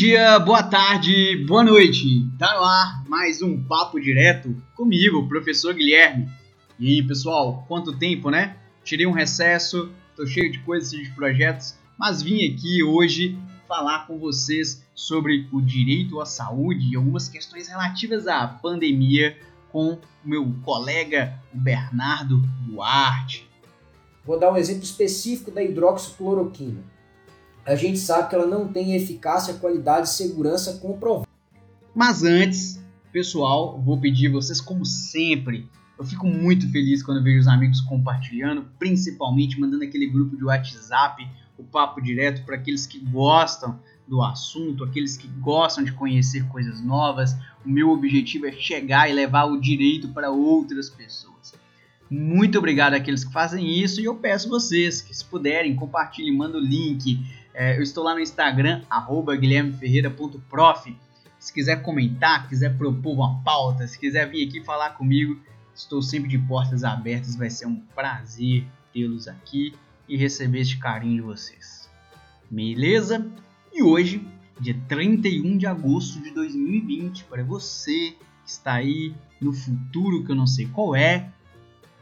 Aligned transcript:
dia, 0.00 0.38
boa 0.38 0.62
tarde, 0.62 1.44
boa 1.46 1.62
noite. 1.62 2.26
Tá 2.38 2.54
no 2.56 2.64
ar 2.64 3.04
mais 3.06 3.42
um 3.42 3.62
papo 3.62 4.00
direto 4.00 4.56
comigo, 4.74 5.28
professor 5.28 5.74
Guilherme. 5.74 6.26
E 6.78 6.88
aí, 6.88 7.02
pessoal, 7.06 7.66
quanto 7.68 7.98
tempo, 7.98 8.30
né? 8.30 8.56
Tirei 8.82 9.06
um 9.06 9.12
recesso, 9.12 9.92
tô 10.16 10.26
cheio 10.26 10.50
de 10.50 10.58
coisas, 10.60 10.90
de 10.90 11.10
projetos, 11.10 11.76
mas 11.98 12.22
vim 12.22 12.50
aqui 12.50 12.82
hoje 12.82 13.38
falar 13.68 14.06
com 14.06 14.18
vocês 14.18 14.82
sobre 14.94 15.46
o 15.52 15.60
direito 15.60 16.18
à 16.18 16.24
saúde 16.24 16.88
e 16.90 16.96
algumas 16.96 17.28
questões 17.28 17.68
relativas 17.68 18.26
à 18.26 18.48
pandemia 18.48 19.36
com 19.70 19.92
o 19.92 20.00
meu 20.24 20.50
colega 20.62 21.38
Bernardo 21.52 22.38
Duarte. 22.66 23.46
Vou 24.24 24.40
dar 24.40 24.50
um 24.50 24.56
exemplo 24.56 24.82
específico 24.82 25.50
da 25.50 25.62
hidroxicloroquina 25.62 26.82
a 27.64 27.74
gente 27.74 27.98
sabe 27.98 28.28
que 28.28 28.34
ela 28.34 28.46
não 28.46 28.68
tem 28.68 28.94
eficácia, 28.94 29.54
qualidade 29.54 30.08
e 30.08 30.12
segurança 30.12 30.78
comprovada. 30.78 31.28
Mas 31.94 32.22
antes, 32.22 32.82
pessoal, 33.12 33.80
vou 33.80 33.98
pedir 34.00 34.28
vocês, 34.28 34.60
como 34.60 34.84
sempre, 34.84 35.68
eu 35.98 36.04
fico 36.04 36.26
muito 36.26 36.70
feliz 36.70 37.02
quando 37.02 37.22
vejo 37.22 37.40
os 37.40 37.48
amigos 37.48 37.80
compartilhando, 37.82 38.64
principalmente 38.78 39.60
mandando 39.60 39.84
aquele 39.84 40.06
grupo 40.06 40.36
de 40.36 40.44
WhatsApp, 40.44 41.28
o 41.58 41.62
papo 41.62 42.00
direto 42.00 42.44
para 42.44 42.56
aqueles 42.56 42.86
que 42.86 42.98
gostam 42.98 43.78
do 44.08 44.22
assunto, 44.22 44.82
aqueles 44.82 45.16
que 45.16 45.28
gostam 45.28 45.84
de 45.84 45.92
conhecer 45.92 46.48
coisas 46.48 46.80
novas. 46.82 47.36
O 47.64 47.68
meu 47.68 47.90
objetivo 47.90 48.46
é 48.46 48.52
chegar 48.52 49.10
e 49.10 49.12
levar 49.12 49.44
o 49.44 49.60
direito 49.60 50.08
para 50.08 50.30
outras 50.30 50.88
pessoas. 50.88 51.54
Muito 52.10 52.58
obrigado 52.58 52.94
àqueles 52.94 53.22
que 53.22 53.32
fazem 53.32 53.70
isso 53.70 54.00
e 54.00 54.04
eu 54.04 54.16
peço 54.16 54.48
vocês 54.48 55.00
que, 55.00 55.14
se 55.14 55.24
puderem, 55.24 55.76
compartilhem, 55.76 56.36
mandem 56.36 56.60
o 56.60 56.64
link, 56.64 57.20
é, 57.60 57.76
eu 57.76 57.82
estou 57.82 58.02
lá 58.02 58.14
no 58.14 58.20
Instagram, 58.20 58.80
guilhermeferreira.prof. 59.38 60.96
Se 61.38 61.52
quiser 61.52 61.82
comentar, 61.82 62.48
quiser 62.48 62.74
propor 62.78 63.12
uma 63.12 63.42
pauta, 63.42 63.86
se 63.86 63.98
quiser 63.98 64.30
vir 64.30 64.48
aqui 64.48 64.64
falar 64.64 64.96
comigo, 64.96 65.38
estou 65.74 66.00
sempre 66.00 66.30
de 66.30 66.38
portas 66.38 66.84
abertas. 66.84 67.36
Vai 67.36 67.50
ser 67.50 67.66
um 67.66 67.76
prazer 67.94 68.64
tê-los 68.94 69.28
aqui 69.28 69.74
e 70.08 70.16
receber 70.16 70.60
este 70.60 70.78
carinho 70.78 71.16
de 71.16 71.20
vocês. 71.20 71.86
Beleza? 72.50 73.30
E 73.70 73.82
hoje, 73.82 74.26
dia 74.58 74.80
31 74.88 75.58
de 75.58 75.66
agosto 75.66 76.18
de 76.18 76.30
2020, 76.30 77.24
para 77.24 77.44
você 77.44 78.16
que 78.42 78.50
está 78.50 78.72
aí 78.72 79.14
no 79.38 79.52
futuro 79.52 80.24
que 80.24 80.32
eu 80.32 80.36
não 80.36 80.46
sei 80.46 80.66
qual 80.66 80.96
é, 80.96 81.28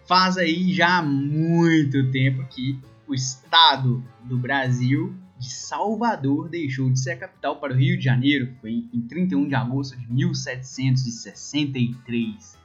faz 0.07 0.39
aí 0.39 0.73
já 0.73 1.03
muito 1.03 2.13
tempo 2.13 2.45
que 2.45 2.79
o 3.09 3.13
estado 3.13 4.05
do 4.23 4.39
Brasil 4.39 5.13
de 5.39 5.51
Salvador 5.51 6.49
deixou 6.49 6.91
de 6.91 6.99
ser 6.99 7.13
a 7.13 7.19
capital 7.19 7.61
para 7.61 7.73
o 7.73 7.77
Rio 7.77 7.97
de 7.97 8.03
Janeiro. 8.05 8.53
Foi 8.61 8.85
em 8.93 9.01
31 9.03 9.47
de 9.49 9.55
agosto 9.55 9.97
de 9.97 10.13
1763. 10.13 12.59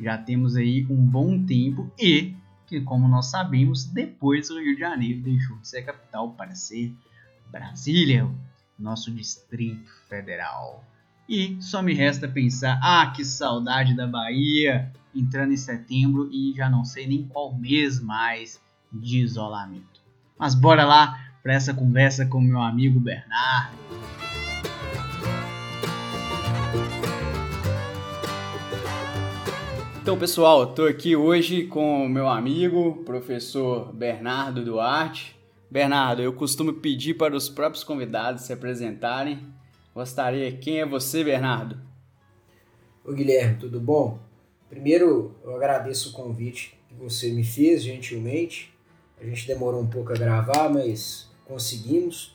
Já 0.00 0.16
temos 0.16 0.56
aí 0.56 0.86
um 0.88 1.04
bom 1.04 1.44
tempo 1.44 1.92
e 1.98 2.32
que, 2.66 2.80
como 2.80 3.06
nós 3.06 3.26
sabemos, 3.26 3.84
depois 3.84 4.48
o 4.50 4.58
Rio 4.58 4.74
de 4.74 4.80
Janeiro 4.80 5.20
deixou 5.20 5.58
de 5.58 5.68
ser 5.68 5.78
a 5.78 5.84
capital 5.84 6.32
para 6.32 6.54
ser 6.54 6.92
Brasília, 7.50 8.28
nosso 8.78 9.10
Distrito 9.10 9.90
Federal. 10.08 10.84
E 11.28 11.60
só 11.60 11.82
me 11.82 11.92
resta 11.92 12.28
pensar: 12.28 12.78
ah, 12.82 13.12
que 13.14 13.24
saudade 13.24 13.94
da 13.94 14.06
Bahia! 14.06 14.92
Entrando 15.14 15.52
em 15.52 15.56
setembro 15.56 16.28
e 16.30 16.52
já 16.54 16.68
não 16.68 16.84
sei 16.84 17.06
nem 17.06 17.26
qual 17.26 17.56
mês 17.56 18.00
mais 18.00 18.60
de 18.92 19.18
isolamento. 19.18 20.02
Mas 20.38 20.54
bora 20.54 20.84
lá 20.84 21.25
para 21.46 21.54
essa 21.54 21.72
conversa 21.72 22.26
com 22.26 22.40
meu 22.40 22.58
amigo 22.60 22.98
Bernardo. 22.98 23.76
Então, 30.02 30.18
pessoal, 30.18 30.64
estou 30.64 30.88
aqui 30.88 31.14
hoje 31.14 31.68
com 31.68 32.04
o 32.04 32.08
meu 32.08 32.26
amigo, 32.26 33.04
professor 33.04 33.92
Bernardo 33.92 34.64
Duarte. 34.64 35.38
Bernardo, 35.70 36.20
eu 36.20 36.32
costumo 36.32 36.72
pedir 36.72 37.14
para 37.14 37.36
os 37.36 37.48
próprios 37.48 37.84
convidados 37.84 38.42
se 38.42 38.52
apresentarem. 38.52 39.46
Gostaria, 39.94 40.50
quem 40.50 40.80
é 40.80 40.84
você, 40.84 41.22
Bernardo? 41.22 41.80
Oi, 43.04 43.14
Guilherme, 43.14 43.56
tudo 43.60 43.78
bom? 43.78 44.18
Primeiro, 44.68 45.36
eu 45.44 45.54
agradeço 45.54 46.10
o 46.10 46.12
convite 46.12 46.76
que 46.88 46.94
você 46.96 47.30
me 47.30 47.44
fez 47.44 47.84
gentilmente. 47.84 48.74
A 49.20 49.24
gente 49.24 49.46
demorou 49.46 49.80
um 49.80 49.86
pouco 49.86 50.10
a 50.10 50.16
gravar, 50.16 50.68
mas 50.68 51.35
conseguimos. 51.46 52.34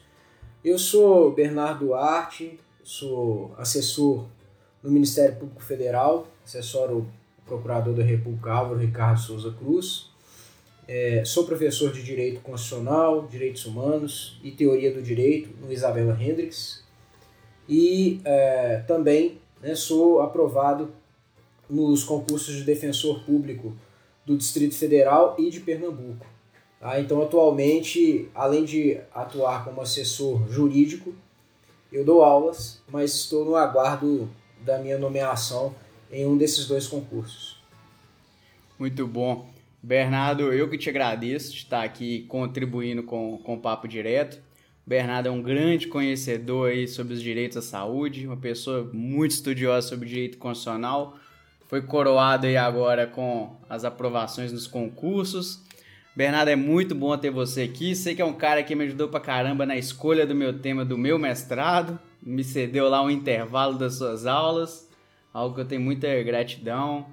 Eu 0.63 0.77
sou 0.77 1.31
Bernardo 1.33 1.85
Duarte, 1.85 2.59
sou 2.83 3.53
assessor 3.57 4.25
no 4.81 4.91
Ministério 4.91 5.35
Público 5.37 5.61
Federal, 5.61 6.27
assessoro 6.45 6.99
o 7.39 7.41
Procurador 7.45 7.93
da 7.93 8.03
República 8.03 8.51
Álvaro 8.51 8.79
Ricardo 8.79 9.19
Souza 9.19 9.51
Cruz. 9.51 10.09
É, 10.87 11.23
sou 11.25 11.45
professor 11.45 11.91
de 11.91 12.03
Direito 12.03 12.41
Constitucional, 12.41 13.27
Direitos 13.27 13.65
Humanos 13.65 14.39
e 14.43 14.51
Teoria 14.51 14.93
do 14.93 15.01
Direito 15.01 15.49
no 15.61 15.71
Isabela 15.71 16.17
Hendricks. 16.21 16.83
E 17.67 18.19
é, 18.25 18.83
também 18.87 19.39
né, 19.61 19.75
sou 19.75 20.21
aprovado 20.21 20.91
nos 21.69 22.03
concursos 22.03 22.55
de 22.55 22.63
defensor 22.63 23.23
público 23.23 23.73
do 24.25 24.37
Distrito 24.37 24.75
Federal 24.75 25.35
e 25.39 25.49
de 25.49 25.59
Pernambuco. 25.59 26.25
Tá? 26.81 26.99
Então, 26.99 27.21
atualmente, 27.21 28.27
além 28.33 28.65
de 28.65 28.99
atuar 29.13 29.63
como 29.63 29.81
assessor 29.81 30.51
jurídico, 30.51 31.13
eu 31.93 32.03
dou 32.03 32.23
aulas, 32.23 32.81
mas 32.89 33.13
estou 33.13 33.45
no 33.45 33.55
aguardo 33.55 34.27
da 34.61 34.79
minha 34.79 34.97
nomeação 34.97 35.75
em 36.11 36.25
um 36.25 36.35
desses 36.35 36.65
dois 36.67 36.87
concursos. 36.87 37.61
Muito 38.79 39.05
bom. 39.05 39.47
Bernardo, 39.83 40.51
eu 40.51 40.67
que 40.69 40.77
te 40.77 40.89
agradeço 40.89 41.51
de 41.51 41.57
estar 41.57 41.83
aqui 41.83 42.23
contribuindo 42.23 43.03
com, 43.03 43.37
com 43.43 43.53
o 43.53 43.59
Papo 43.59 43.87
Direto. 43.87 44.41
Bernardo 44.85 45.27
é 45.27 45.31
um 45.31 45.41
grande 45.41 45.87
conhecedor 45.87 46.71
aí 46.71 46.87
sobre 46.87 47.13
os 47.13 47.21
direitos 47.21 47.57
à 47.57 47.61
saúde, 47.61 48.25
uma 48.25 48.37
pessoa 48.37 48.89
muito 48.91 49.31
estudiosa 49.31 49.87
sobre 49.87 50.09
direito 50.09 50.39
constitucional. 50.39 51.15
Foi 51.67 51.81
coroado 51.81 52.47
aí 52.47 52.57
agora 52.57 53.05
com 53.05 53.55
as 53.69 53.85
aprovações 53.85 54.51
nos 54.51 54.65
concursos 54.65 55.61
Bernardo, 56.15 56.49
é 56.49 56.55
muito 56.55 56.93
bom 56.93 57.17
ter 57.17 57.29
você 57.29 57.61
aqui. 57.61 57.95
Sei 57.95 58.13
que 58.13 58.21
é 58.21 58.25
um 58.25 58.33
cara 58.33 58.63
que 58.63 58.75
me 58.75 58.83
ajudou 58.83 59.07
pra 59.07 59.19
caramba 59.19 59.65
na 59.65 59.77
escolha 59.77 60.25
do 60.25 60.35
meu 60.35 60.59
tema 60.59 60.83
do 60.83 60.97
meu 60.97 61.17
mestrado. 61.17 61.97
Me 62.21 62.43
cedeu 62.43 62.89
lá 62.89 63.01
um 63.01 63.09
intervalo 63.09 63.77
das 63.77 63.95
suas 63.95 64.25
aulas, 64.25 64.89
algo 65.33 65.55
que 65.55 65.61
eu 65.61 65.65
tenho 65.65 65.81
muita 65.81 66.21
gratidão. 66.21 67.05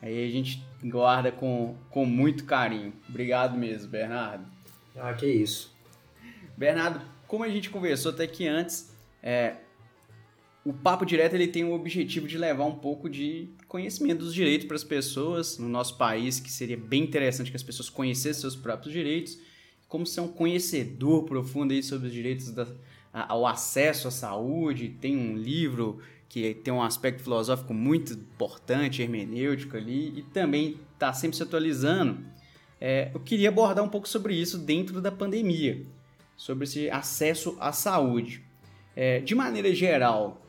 Aí 0.00 0.26
a 0.26 0.30
gente 0.30 0.64
guarda 0.82 1.30
com, 1.30 1.76
com 1.90 2.04
muito 2.06 2.44
carinho. 2.44 2.92
Obrigado 3.08 3.58
mesmo, 3.58 3.90
Bernardo. 3.90 4.46
Ah, 4.96 5.12
que 5.12 5.26
isso. 5.26 5.74
Bernardo, 6.56 7.00
como 7.26 7.44
a 7.44 7.48
gente 7.48 7.68
conversou 7.68 8.12
até 8.12 8.24
aqui 8.24 8.48
antes, 8.48 8.94
é, 9.22 9.56
o 10.66 10.72
Papo 10.72 11.06
Direto 11.06 11.34
ele 11.34 11.46
tem 11.46 11.62
o 11.62 11.72
objetivo 11.72 12.26
de 12.26 12.36
levar 12.36 12.64
um 12.64 12.74
pouco 12.74 13.08
de 13.08 13.48
conhecimento 13.68 14.18
dos 14.24 14.34
direitos 14.34 14.66
para 14.66 14.74
as 14.74 14.82
pessoas 14.82 15.58
no 15.58 15.68
nosso 15.68 15.96
país, 15.96 16.40
que 16.40 16.50
seria 16.50 16.76
bem 16.76 17.04
interessante 17.04 17.52
que 17.52 17.56
as 17.56 17.62
pessoas 17.62 17.88
conhecessem 17.88 18.40
seus 18.40 18.56
próprios 18.56 18.92
direitos, 18.92 19.38
como 19.86 20.04
ser 20.04 20.22
um 20.22 20.28
conhecedor 20.28 21.22
profundo 21.22 21.72
aí 21.72 21.84
sobre 21.84 22.08
os 22.08 22.12
direitos 22.12 22.50
da, 22.50 22.66
ao 23.12 23.46
acesso 23.46 24.08
à 24.08 24.10
saúde. 24.10 24.88
Tem 25.00 25.16
um 25.16 25.36
livro 25.36 26.00
que 26.28 26.52
tem 26.54 26.74
um 26.74 26.82
aspecto 26.82 27.22
filosófico 27.22 27.72
muito 27.72 28.14
importante, 28.14 29.02
hermenêutico 29.02 29.76
ali, 29.76 30.18
e 30.18 30.22
também 30.22 30.80
está 30.94 31.12
sempre 31.12 31.36
se 31.36 31.44
atualizando. 31.44 32.18
É, 32.80 33.12
eu 33.14 33.20
queria 33.20 33.50
abordar 33.50 33.84
um 33.84 33.88
pouco 33.88 34.08
sobre 34.08 34.34
isso 34.34 34.58
dentro 34.58 35.00
da 35.00 35.12
pandemia, 35.12 35.86
sobre 36.36 36.64
esse 36.64 36.90
acesso 36.90 37.56
à 37.60 37.70
saúde. 37.70 38.44
É, 38.96 39.20
de 39.20 39.32
maneira 39.32 39.72
geral, 39.72 40.42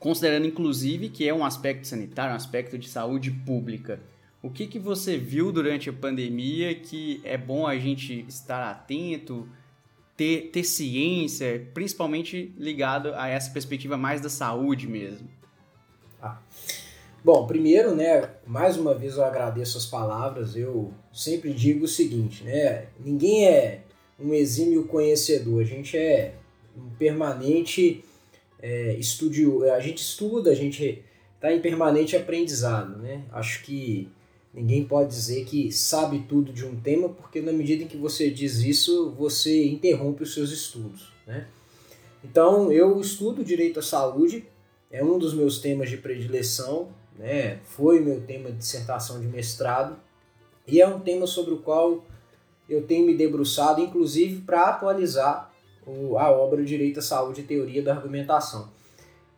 considerando 0.00 0.46
inclusive 0.46 1.10
que 1.10 1.28
é 1.28 1.32
um 1.32 1.44
aspecto 1.44 1.86
sanitário, 1.86 2.32
um 2.32 2.36
aspecto 2.36 2.76
de 2.76 2.88
saúde 2.88 3.30
pública. 3.30 4.00
O 4.42 4.48
que, 4.48 4.66
que 4.66 4.78
você 4.78 5.18
viu 5.18 5.52
durante 5.52 5.90
a 5.90 5.92
pandemia 5.92 6.74
que 6.74 7.20
é 7.22 7.36
bom 7.36 7.66
a 7.66 7.78
gente 7.78 8.24
estar 8.26 8.68
atento, 8.68 9.46
ter, 10.16 10.48
ter 10.50 10.64
ciência, 10.64 11.66
principalmente 11.74 12.52
ligado 12.56 13.12
a 13.14 13.28
essa 13.28 13.50
perspectiva 13.50 13.98
mais 13.98 14.22
da 14.22 14.30
saúde 14.30 14.88
mesmo? 14.88 15.28
Ah. 16.22 16.38
Bom, 17.22 17.46
primeiro, 17.46 17.94
né, 17.94 18.30
mais 18.46 18.78
uma 18.78 18.94
vez 18.94 19.16
eu 19.16 19.24
agradeço 19.24 19.76
as 19.76 19.84
palavras. 19.84 20.56
Eu 20.56 20.90
sempre 21.12 21.52
digo 21.52 21.84
o 21.84 21.88
seguinte, 21.88 22.42
né, 22.42 22.86
ninguém 22.98 23.46
é 23.46 23.82
um 24.18 24.32
exímio 24.32 24.84
conhecedor, 24.84 25.60
a 25.60 25.64
gente 25.64 25.98
é 25.98 26.34
um 26.74 26.88
permanente 26.98 28.02
é, 28.62 28.94
estudio, 28.94 29.70
a 29.72 29.80
gente 29.80 29.98
estuda, 29.98 30.50
a 30.50 30.54
gente 30.54 31.02
está 31.34 31.52
em 31.52 31.60
permanente 31.60 32.16
aprendizado, 32.16 32.98
né? 32.98 33.24
Acho 33.32 33.62
que 33.62 34.08
ninguém 34.52 34.84
pode 34.84 35.08
dizer 35.08 35.44
que 35.44 35.72
sabe 35.72 36.24
tudo 36.28 36.52
de 36.52 36.66
um 36.66 36.76
tema, 36.76 37.08
porque 37.08 37.40
na 37.40 37.52
medida 37.52 37.84
em 37.84 37.86
que 37.86 37.96
você 37.96 38.30
diz 38.30 38.58
isso, 38.58 39.10
você 39.12 39.66
interrompe 39.66 40.22
os 40.22 40.34
seus 40.34 40.50
estudos, 40.50 41.12
né? 41.26 41.46
Então, 42.22 42.70
eu 42.70 43.00
estudo 43.00 43.42
direito 43.42 43.78
à 43.78 43.82
saúde, 43.82 44.44
é 44.90 45.02
um 45.02 45.18
dos 45.18 45.32
meus 45.32 45.58
temas 45.58 45.88
de 45.88 45.96
predileção, 45.96 46.90
né? 47.18 47.60
foi 47.64 48.00
meu 48.00 48.20
tema 48.20 48.50
de 48.50 48.58
dissertação 48.58 49.20
de 49.20 49.26
mestrado, 49.26 49.96
e 50.66 50.80
é 50.80 50.86
um 50.86 51.00
tema 51.00 51.26
sobre 51.26 51.54
o 51.54 51.58
qual 51.58 52.04
eu 52.68 52.82
tenho 52.82 53.06
me 53.06 53.14
debruçado, 53.14 53.80
inclusive 53.80 54.42
para 54.42 54.68
atualizar 54.68 55.49
a 55.86 56.30
obra 56.30 56.62
Direito 56.62 57.00
à 57.00 57.02
Saúde 57.02 57.40
e 57.40 57.44
Teoria 57.44 57.82
da 57.82 57.94
Argumentação. 57.94 58.68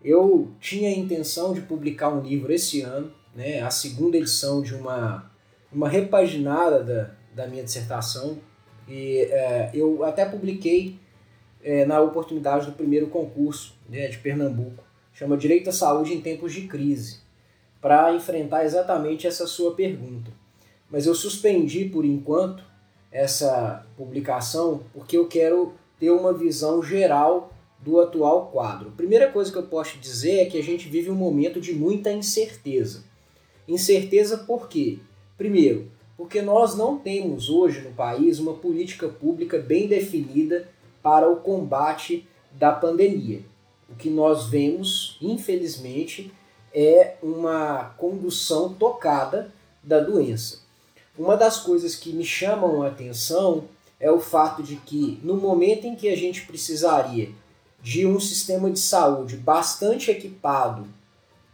Eu 0.05 0.51
tinha 0.61 0.89
a 0.89 0.93
intenção 0.93 1.55
de 1.55 1.61
publicar 1.61 2.09
um 2.09 2.21
livro 2.21 2.53
esse 2.53 2.81
ano, 2.83 3.13
né, 3.35 3.61
a 3.63 3.71
segunda 3.71 4.17
edição 4.17 4.61
de 4.61 4.75
uma, 4.75 5.31
uma 5.73 5.89
repaginada 5.89 6.83
da, 6.83 7.11
da 7.35 7.47
minha 7.47 7.63
dissertação, 7.63 8.39
e 8.89 9.19
é, 9.31 9.71
eu 9.73 10.05
até 10.05 10.25
publiquei 10.25 10.99
é, 11.63 11.87
na 11.87 12.01
oportunidade 12.01 12.67
do 12.67 12.73
primeiro 12.73 13.07
concurso 13.07 13.75
né, 13.89 14.09
de 14.09 14.19
Pernambuco, 14.19 14.83
chama 15.13 15.37
Direito 15.37 15.71
à 15.71 15.73
Saúde 15.73 16.13
em 16.13 16.21
Tempos 16.21 16.53
de 16.53 16.63
Crise, 16.63 17.21
para 17.81 18.13
enfrentar 18.13 18.65
exatamente 18.65 19.27
essa 19.27 19.47
sua 19.47 19.75
pergunta. 19.75 20.31
Mas 20.91 21.07
eu 21.07 21.15
suspendi 21.15 21.85
por 21.85 22.05
enquanto 22.05 22.65
essa 23.11 23.87
publicação 23.97 24.83
porque 24.93 25.17
eu 25.17 25.27
quero 25.27 25.75
ter 26.03 26.11
uma 26.11 26.33
visão 26.33 26.83
geral 26.83 27.53
do 27.79 28.01
atual 28.01 28.47
quadro. 28.47 28.91
Primeira 28.97 29.31
coisa 29.31 29.53
que 29.53 29.59
eu 29.59 29.63
posso 29.63 29.99
dizer 29.99 30.41
é 30.41 30.47
que 30.47 30.59
a 30.59 30.63
gente 30.63 30.89
vive 30.89 31.13
um 31.13 31.15
momento 31.15 31.61
de 31.61 31.73
muita 31.73 32.11
incerteza. 32.11 33.05
Incerteza 33.69 34.39
por 34.39 34.69
quê? 34.69 34.99
Primeiro, 35.39 35.89
porque 36.17 36.43
nós 36.43 36.77
não 36.77 36.99
temos 36.99 37.49
hoje 37.49 37.83
no 37.83 37.93
país 37.93 38.41
uma 38.41 38.55
política 38.55 39.09
pública 39.09 39.59
bem 39.59 39.87
definida 39.87 40.69
para 41.01 41.31
o 41.31 41.37
combate 41.37 42.27
da 42.51 42.73
pandemia. 42.73 43.43
O 43.89 43.95
que 43.95 44.11
nós 44.11 44.49
vemos, 44.49 45.17
infelizmente, 45.23 46.33
é 46.75 47.15
uma 47.23 47.95
condução 47.97 48.75
tocada 48.75 49.55
da 49.81 50.01
doença. 50.01 50.63
Uma 51.17 51.37
das 51.37 51.61
coisas 51.61 51.95
que 51.95 52.13
me 52.13 52.25
chamam 52.25 52.83
a 52.83 52.89
atenção 52.89 53.69
é 54.03 54.11
o 54.11 54.19
fato 54.19 54.65
de 54.65 54.75
que, 54.75 55.21
no 55.23 55.37
momento 55.37 55.87
em 55.87 55.95
que 55.95 56.09
a 56.09 56.17
gente 56.17 56.45
precisaria 56.45 57.31
de 57.81 58.05
um 58.05 58.19
sistema 58.19 58.69
de 58.69 58.81
saúde 58.81 59.37
bastante 59.37 60.11
equipado, 60.11 60.87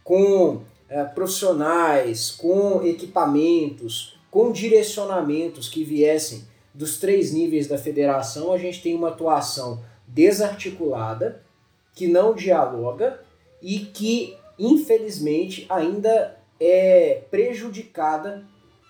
com 0.03 0.61
é, 0.89 1.03
profissionais, 1.03 2.31
com 2.31 2.83
equipamentos, 2.83 4.19
com 4.31 4.51
direcionamentos 4.51 5.69
que 5.69 5.83
viessem 5.83 6.43
dos 6.73 6.97
três 6.97 7.31
níveis 7.31 7.67
da 7.67 7.77
federação, 7.77 8.51
a 8.51 8.57
gente 8.57 8.81
tem 8.81 8.95
uma 8.95 9.09
atuação 9.09 9.83
desarticulada, 10.07 11.43
que 11.93 12.07
não 12.07 12.33
dialoga 12.33 13.21
e 13.61 13.79
que, 13.79 14.35
infelizmente, 14.57 15.67
ainda 15.69 16.35
é 16.59 17.21
prejudicada 17.29 18.43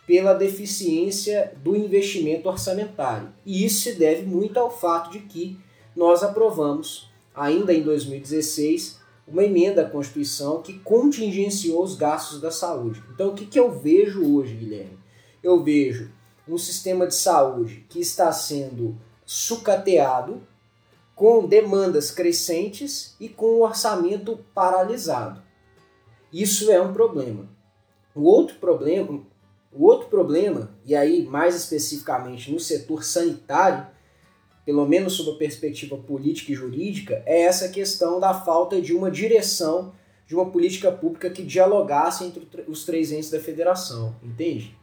pela 0.10 0.34
deficiência 0.34 1.54
do 1.64 1.76
investimento 1.76 2.50
orçamentário. 2.50 3.32
E 3.46 3.64
isso 3.64 3.82
se 3.82 3.94
deve 3.94 4.26
muito 4.26 4.58
ao 4.58 4.76
fato 4.76 5.12
de 5.12 5.20
que 5.20 5.60
nós 5.96 6.24
aprovamos, 6.24 7.12
ainda 7.32 7.72
em 7.72 7.84
2016, 7.84 8.98
uma 9.28 9.44
emenda 9.44 9.84
à 9.84 9.86
Constituição 9.88 10.64
que 10.64 10.80
contingenciou 10.80 11.84
os 11.84 11.96
gastos 11.96 12.42
da 12.42 12.50
saúde. 12.50 13.04
Então, 13.14 13.30
o 13.30 13.34
que, 13.36 13.46
que 13.46 13.60
eu 13.60 13.70
vejo 13.70 14.36
hoje, 14.36 14.56
Guilherme? 14.56 14.98
Eu 15.44 15.64
vejo 15.64 16.10
um 16.48 16.58
sistema 16.58 17.06
de 17.06 17.14
saúde 17.14 17.86
que 17.88 18.00
está 18.00 18.32
sendo 18.32 18.98
sucateado, 19.24 20.42
com 21.14 21.46
demandas 21.46 22.10
crescentes 22.10 23.16
e 23.20 23.30
com 23.30 23.46
o 23.46 23.62
orçamento 23.62 24.40
paralisado. 24.56 25.40
Isso 26.34 26.72
é 26.72 26.82
um 26.82 26.94
problema. 26.94 27.48
O 28.16 28.24
outro 28.24 28.56
problema, 28.56 29.22
o 29.72 29.86
outro 29.86 30.08
problema, 30.08 30.72
e 30.86 30.96
aí 30.96 31.24
mais 31.24 31.56
especificamente 31.56 32.52
no 32.52 32.60
setor 32.60 33.04
sanitário, 33.04 33.88
pelo 34.66 34.86
menos 34.88 35.14
sob 35.14 35.32
a 35.32 35.36
perspectiva 35.36 35.98
política 35.98 36.52
e 36.52 36.56
jurídica, 36.56 37.24
é 37.26 37.42
essa 37.42 37.70
questão 37.70 38.20
da 38.20 38.34
falta 38.34 38.82
de 38.82 38.94
uma 38.94 39.10
direção 39.10 39.94
de 40.30 40.36
uma 40.36 40.46
política 40.46 40.92
pública 40.92 41.28
que 41.32 41.42
dialogasse 41.42 42.24
entre 42.24 42.48
os 42.68 42.86
três 42.86 43.12
entes 43.12 43.32
da 43.32 43.40
federação, 43.40 44.16
entende? 44.22 44.78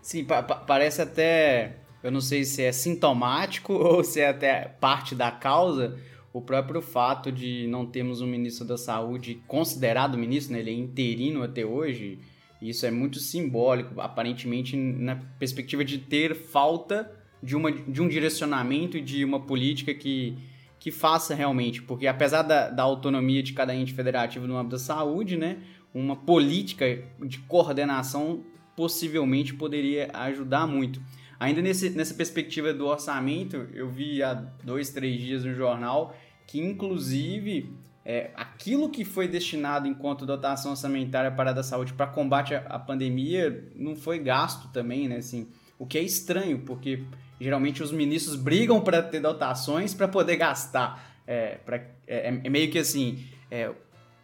Sim, 0.00 0.24
pa 0.24 0.42
parece 0.42 1.02
até, 1.02 1.76
eu 2.02 2.10
não 2.10 2.22
sei 2.22 2.42
se 2.42 2.62
é 2.62 2.72
sintomático 2.72 3.74
ou 3.76 4.02
se 4.02 4.18
é 4.18 4.28
até 4.30 4.68
parte 4.80 5.14
da 5.14 5.30
causa, 5.30 5.98
o 6.32 6.40
próprio 6.40 6.80
fato 6.80 7.30
de 7.30 7.66
não 7.66 7.84
termos 7.84 8.22
um 8.22 8.26
ministro 8.26 8.64
da 8.66 8.78
Saúde 8.78 9.42
considerado 9.46 10.16
ministro, 10.16 10.54
né? 10.54 10.60
ele 10.60 10.70
é 10.70 10.74
interino 10.74 11.42
até 11.42 11.66
hoje, 11.66 12.18
isso 12.60 12.86
é 12.86 12.90
muito 12.90 13.18
simbólico, 13.18 14.00
aparentemente 14.00 14.76
na 14.76 15.16
perspectiva 15.38 15.84
de 15.84 15.98
ter 15.98 16.34
falta 16.34 17.10
de, 17.42 17.54
uma, 17.54 17.70
de 17.70 18.00
um 18.00 18.08
direcionamento 18.08 18.96
e 18.96 19.00
de 19.00 19.24
uma 19.24 19.40
política 19.40 19.92
que, 19.94 20.36
que 20.78 20.90
faça 20.90 21.34
realmente, 21.34 21.82
porque 21.82 22.06
apesar 22.06 22.42
da, 22.42 22.70
da 22.70 22.82
autonomia 22.82 23.42
de 23.42 23.52
cada 23.52 23.74
ente 23.74 23.92
federativo 23.92 24.46
no 24.46 24.56
âmbito 24.56 24.76
da 24.76 24.78
saúde, 24.78 25.36
né, 25.36 25.58
uma 25.94 26.16
política 26.16 27.02
de 27.24 27.38
coordenação 27.40 28.42
possivelmente 28.76 29.54
poderia 29.54 30.10
ajudar 30.12 30.66
muito. 30.66 31.00
Ainda 31.38 31.60
nesse, 31.60 31.90
nessa 31.90 32.14
perspectiva 32.14 32.72
do 32.72 32.86
orçamento, 32.86 33.68
eu 33.74 33.88
vi 33.90 34.22
há 34.22 34.34
dois, 34.34 34.90
três 34.90 35.20
dias 35.20 35.44
no 35.44 35.54
jornal 35.54 36.16
que, 36.46 36.60
inclusive, 36.60 37.70
é, 38.08 38.30
aquilo 38.36 38.88
que 38.88 39.04
foi 39.04 39.26
destinado 39.26 39.88
enquanto 39.88 40.24
dotação 40.24 40.70
orçamentária 40.70 41.28
para 41.32 41.50
a 41.50 41.52
da 41.52 41.64
saúde 41.64 41.92
para 41.92 42.06
combate 42.06 42.54
à, 42.54 42.78
pandemia 42.78 43.68
não 43.74 43.96
foi 43.96 44.20
gasto 44.20 44.68
também, 44.68 45.08
né? 45.08 45.16
Assim, 45.16 45.48
o 45.76 45.84
que 45.84 45.98
é 45.98 46.02
estranho, 46.02 46.60
porque 46.60 47.02
geralmente 47.40 47.82
os 47.82 47.90
ministros 47.90 48.36
brigam 48.36 48.80
para 48.80 49.02
ter 49.02 49.18
dotações 49.18 49.92
para 49.92 50.06
poder 50.06 50.36
gastar. 50.36 51.04
É, 51.26 51.56
pra, 51.56 51.78
é, 52.06 52.28
é, 52.28 52.48
meio 52.48 52.70
que 52.70 52.78
assim, 52.78 53.24
é, 53.50 53.72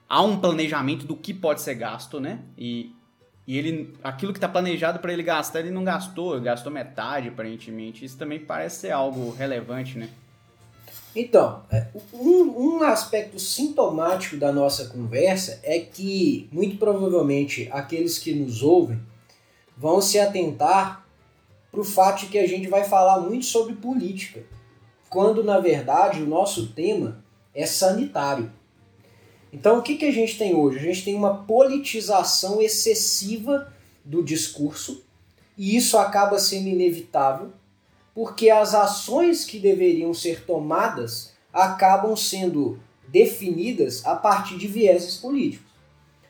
há 0.09 0.23
um 0.23 0.39
planejamento 0.39 1.05
do 1.05 1.17
que 1.17 1.35
pode 1.35 1.61
ser 1.61 1.75
gasto, 1.75 2.21
né? 2.21 2.39
E 2.57 2.95
e 3.45 3.59
ele, 3.59 3.93
aquilo 4.05 4.33
que 4.33 4.39
está 4.39 4.49
planejado 4.49 5.01
para 5.01 5.13
ele 5.13 5.25
gastar, 5.25 5.59
ele 5.59 5.73
não 5.73 5.83
gastou, 5.83 6.41
gastou 6.41 6.73
metade 6.73 7.27
aparentemente. 7.27 8.05
Isso 8.05 8.17
também 8.17 8.39
parece 8.39 8.83
ser 8.83 8.93
algo 8.93 9.33
relevante, 9.33 9.99
né? 9.99 10.09
Então, 11.15 11.63
é, 11.71 11.89
um, 12.15 12.79
um 12.79 12.83
aspecto 12.83 13.39
sintomático 13.39 14.37
da 14.37 14.51
nossa 14.51 14.87
conversa 14.87 15.61
é 15.63 15.79
que, 15.79 16.49
muito 16.51 16.79
provavelmente, 16.79 17.69
aqueles 17.71 18.19
que 18.19 18.35
nos 18.35 18.63
ouvem 18.63 18.99
vão 19.77 20.01
se 20.01 20.19
atentar 20.19 21.07
para 21.71 21.81
o 21.81 21.85
fato 21.85 22.21
de 22.21 22.27
que 22.27 22.39
a 22.39 22.47
gente 22.47 22.69
vai 22.69 22.85
falar 22.85 23.21
muito 23.21 23.45
sobre 23.45 23.75
política, 23.75 24.43
quando, 25.09 25.45
na 25.45 25.59
verdade, 25.59 26.23
o 26.23 26.27
nosso 26.27 26.69
tema 26.69 27.23
é 27.55 27.67
sanitário. 27.67 28.51
Então, 29.53 29.79
o 29.79 29.83
que, 29.83 29.97
que 29.97 30.07
a 30.07 30.13
gente 30.13 30.39
tem 30.39 30.55
hoje? 30.55 30.79
A 30.79 30.83
gente 30.83 31.05
tem 31.05 31.15
uma 31.15 31.45
politização 31.45 32.61
excessiva 32.63 33.71
do 34.03 34.23
discurso, 34.23 35.03
e 35.57 35.77
isso 35.77 35.99
acaba 35.99 36.39
sendo 36.39 36.69
inevitável, 36.69 37.53
porque 38.15 38.51
as 38.51 38.75
ações 38.75 39.45
que 39.45 39.59
deveriam 39.59 40.13
ser 40.13 40.45
tomadas 40.45 41.33
acabam 41.53 42.17
sendo 42.17 42.79
definidas 43.09 44.05
a 44.07 44.15
partir 44.15 44.57
de 44.57 44.67
vieses 44.67 45.17
políticos. 45.17 45.71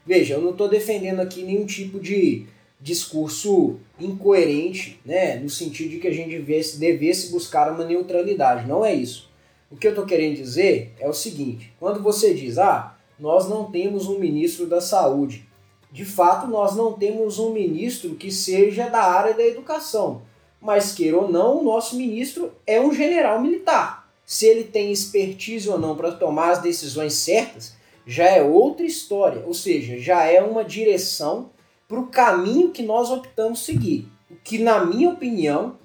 Veja, 0.05 0.35
eu 0.35 0.41
não 0.41 0.51
estou 0.51 0.69
defendendo 0.69 1.21
aqui 1.21 1.43
nenhum 1.43 1.65
tipo 1.65 2.01
de 2.01 2.47
discurso 2.81 3.79
incoerente, 4.01 5.01
né, 5.05 5.37
no 5.37 5.49
sentido 5.49 5.91
de 5.91 5.99
que 5.99 6.09
a 6.09 6.13
gente 6.13 6.31
devesse, 6.31 6.79
devesse 6.79 7.31
buscar 7.31 7.71
uma 7.71 7.85
neutralidade. 7.85 8.67
Não 8.67 8.85
é 8.85 8.93
isso. 8.93 9.31
O 9.71 9.77
que 9.77 9.87
eu 9.87 9.93
estou 9.93 10.05
querendo 10.05 10.37
dizer 10.37 10.93
é 10.99 11.09
o 11.09 11.13
seguinte: 11.13 11.73
quando 11.79 12.03
você 12.03 12.35
diz, 12.35 12.59
ah, 12.59 12.97
nós 13.19 13.49
não 13.49 13.71
temos 13.71 14.09
um 14.09 14.19
ministro 14.19 14.67
da 14.67 14.81
saúde. 14.81 15.49
De 15.93 16.05
fato, 16.05 16.47
nós 16.49 16.75
não 16.75 16.95
temos 16.95 17.39
um 17.39 17.53
ministro 17.53 18.17
que 18.17 18.33
seja 18.33 18.89
da 18.89 19.03
área 19.03 19.35
da 19.35 19.45
educação. 19.45 20.23
Mas, 20.63 20.93
queira 20.93 21.19
ou 21.19 21.29
não, 21.29 21.59
o 21.59 21.65
nosso 21.65 21.97
ministro 21.97 22.53
é 22.65 22.81
um 22.81 22.95
general 22.95 23.41
militar. 23.41 24.09
Se 24.25 24.47
ele 24.47 24.63
tem 24.63 24.93
expertise 24.93 25.69
ou 25.69 25.77
não 25.77 25.97
para 25.97 26.13
tomar 26.13 26.53
as 26.53 26.63
decisões 26.63 27.15
certas, 27.15 27.75
já 28.07 28.27
é 28.29 28.41
outra 28.41 28.87
história. 28.87 29.43
Ou 29.45 29.53
seja, 29.53 29.99
já 29.99 30.25
é 30.25 30.41
uma 30.41 30.65
direção 30.65 31.51
para 31.89 31.99
o 31.99 32.07
caminho 32.07 32.71
que 32.71 32.83
nós 32.83 33.11
optamos 33.11 33.65
seguir. 33.65 34.09
O 34.31 34.37
que, 34.37 34.59
na 34.59 34.85
minha 34.85 35.11
opinião, 35.11 35.77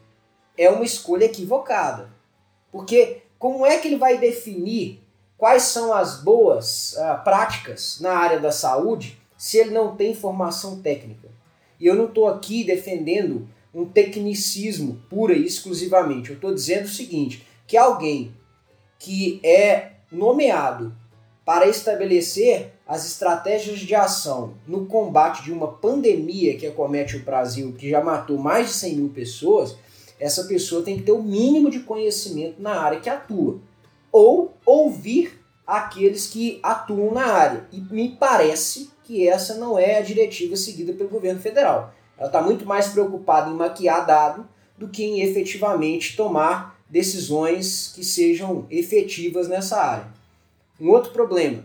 é 0.55 0.69
uma 0.69 0.85
escolha 0.85 1.25
equivocada. 1.25 2.09
Porque 2.71 3.23
como 3.39 3.65
é 3.65 3.79
que 3.79 3.87
ele 3.87 3.97
vai 3.97 4.19
definir 4.19 5.01
quais 5.37 5.63
são 5.63 5.91
as 5.91 6.21
boas 6.21 6.93
uh, 6.93 7.23
práticas 7.23 7.99
na 7.99 8.17
área 8.17 8.39
da 8.39 8.51
saúde 8.51 9.19
se 9.37 9.57
ele 9.57 9.71
não 9.71 9.95
tem 9.95 10.15
formação 10.15 10.81
técnica. 10.81 11.29
E 11.79 11.85
eu 11.85 11.95
não 11.95 12.05
estou 12.05 12.27
aqui 12.27 12.63
defendendo 12.63 13.47
um 13.77 13.85
tecnicismo 13.85 14.99
pura 15.07 15.33
e 15.33 15.45
exclusivamente. 15.45 16.31
Eu 16.31 16.35
estou 16.35 16.53
dizendo 16.53 16.85
o 16.85 16.89
seguinte: 16.89 17.45
que 17.67 17.77
alguém 17.77 18.33
que 18.97 19.39
é 19.43 19.91
nomeado 20.11 20.91
para 21.45 21.67
estabelecer 21.67 22.73
as 22.87 23.05
estratégias 23.05 23.79
de 23.79 23.93
ação 23.93 24.55
no 24.65 24.87
combate 24.87 25.43
de 25.43 25.51
uma 25.51 25.67
pandemia 25.67 26.57
que 26.57 26.65
acomete 26.65 27.15
o 27.15 27.23
Brasil, 27.23 27.73
que 27.77 27.89
já 27.89 28.03
matou 28.03 28.37
mais 28.37 28.67
de 28.67 28.73
100 28.73 28.95
mil 28.95 29.09
pessoas, 29.09 29.77
essa 30.19 30.45
pessoa 30.45 30.81
tem 30.81 30.97
que 30.97 31.03
ter 31.03 31.11
o 31.11 31.21
mínimo 31.21 31.69
de 31.69 31.81
conhecimento 31.81 32.59
na 32.59 32.81
área 32.81 32.99
que 32.99 33.09
atua. 33.09 33.59
Ou 34.11 34.57
ouvir 34.65 35.39
aqueles 35.65 36.27
que 36.27 36.59
atuam 36.63 37.13
na 37.13 37.25
área. 37.25 37.67
E 37.71 37.79
me 37.79 38.09
parece 38.09 38.89
que 39.03 39.27
essa 39.27 39.55
não 39.55 39.77
é 39.77 39.97
a 39.97 40.01
diretiva 40.01 40.55
seguida 40.55 40.93
pelo 40.93 41.09
governo 41.09 41.39
federal. 41.39 41.93
Ela 42.17 42.27
está 42.27 42.41
muito 42.41 42.65
mais 42.65 42.87
preocupada 42.89 43.49
em 43.49 43.53
maquiar 43.53 44.05
dado 44.05 44.47
do 44.77 44.87
que 44.87 45.03
em 45.03 45.21
efetivamente 45.21 46.15
tomar 46.15 46.79
decisões 46.89 47.91
que 47.93 48.03
sejam 48.03 48.65
efetivas 48.69 49.47
nessa 49.47 49.77
área. 49.77 50.07
Um 50.79 50.89
outro 50.89 51.11
problema, 51.11 51.63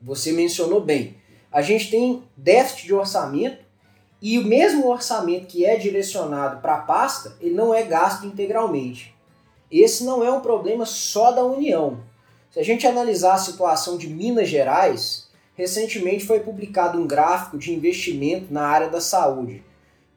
você 0.00 0.32
mencionou 0.32 0.80
bem, 0.80 1.16
a 1.50 1.60
gente 1.62 1.90
tem 1.90 2.22
déficit 2.36 2.86
de 2.86 2.94
orçamento 2.94 3.62
e 4.20 4.38
o 4.38 4.44
mesmo 4.44 4.88
orçamento 4.88 5.46
que 5.46 5.64
é 5.64 5.76
direcionado 5.76 6.60
para 6.60 6.76
a 6.76 6.80
pasta, 6.80 7.36
ele 7.40 7.54
não 7.54 7.74
é 7.74 7.82
gasto 7.82 8.26
integralmente. 8.26 9.14
Esse 9.70 10.04
não 10.04 10.24
é 10.24 10.30
um 10.30 10.40
problema 10.40 10.86
só 10.86 11.32
da 11.32 11.44
União. 11.44 12.00
Se 12.50 12.60
a 12.60 12.62
gente 12.62 12.86
analisar 12.86 13.34
a 13.34 13.38
situação 13.38 13.96
de 13.96 14.08
Minas 14.08 14.48
Gerais, 14.48 15.28
recentemente 15.62 16.26
foi 16.26 16.40
publicado 16.40 16.98
um 16.98 17.06
gráfico 17.06 17.56
de 17.56 17.72
investimento 17.72 18.52
na 18.52 18.66
área 18.66 18.88
da 18.88 19.00
saúde. 19.00 19.62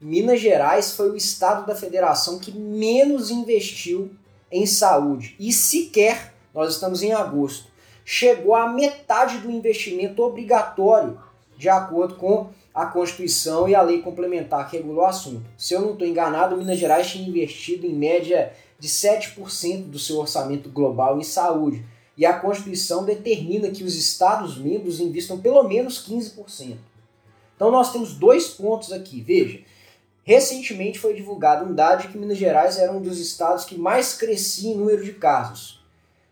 Minas 0.01 0.41
Gerais 0.41 0.93
foi 0.93 1.11
o 1.11 1.15
estado 1.15 1.67
da 1.67 1.75
federação 1.75 2.39
que 2.39 2.51
menos 2.51 3.29
investiu 3.29 4.11
em 4.51 4.65
saúde 4.65 5.35
e 5.39 5.53
sequer, 5.53 6.33
nós 6.53 6.73
estamos 6.73 7.03
em 7.03 7.13
agosto, 7.13 7.67
chegou 8.03 8.55
à 8.55 8.67
metade 8.67 9.37
do 9.37 9.51
investimento 9.51 10.21
obrigatório 10.23 11.19
de 11.57 11.69
acordo 11.69 12.15
com 12.15 12.49
a 12.73 12.87
Constituição 12.87 13.69
e 13.69 13.75
a 13.75 13.81
lei 13.81 14.01
complementar 14.01 14.69
que 14.69 14.77
regulou 14.77 15.03
o 15.03 15.07
assunto. 15.07 15.45
Se 15.57 15.73
eu 15.75 15.81
não 15.81 15.93
estou 15.93 16.07
enganado, 16.07 16.57
Minas 16.57 16.79
Gerais 16.79 17.07
tinha 17.07 17.27
investido 17.27 17.85
em 17.85 17.93
média 17.93 18.51
de 18.79 18.89
7% 18.89 19.83
do 19.83 19.99
seu 19.99 20.17
orçamento 20.17 20.69
global 20.69 21.19
em 21.19 21.23
saúde. 21.23 21.85
E 22.17 22.25
a 22.25 22.37
Constituição 22.39 23.03
determina 23.03 23.69
que 23.69 23.83
os 23.83 23.95
Estados-membros 23.95 24.99
investam 24.99 25.39
pelo 25.39 25.63
menos 25.63 26.05
15%. 26.07 26.77
Então 27.55 27.71
nós 27.71 27.91
temos 27.91 28.13
dois 28.13 28.47
pontos 28.49 28.91
aqui. 28.91 29.21
Veja, 29.21 29.59
recentemente 30.23 30.99
foi 30.99 31.13
divulgado 31.13 31.65
um 31.65 31.73
dado 31.73 32.03
de 32.03 32.07
que 32.09 32.17
Minas 32.17 32.37
Gerais 32.37 32.77
era 32.77 32.91
um 32.91 33.01
dos 33.01 33.19
estados 33.19 33.65
que 33.65 33.77
mais 33.77 34.13
crescia 34.13 34.73
em 34.73 34.77
número 34.77 35.03
de 35.03 35.13
casos. 35.13 35.83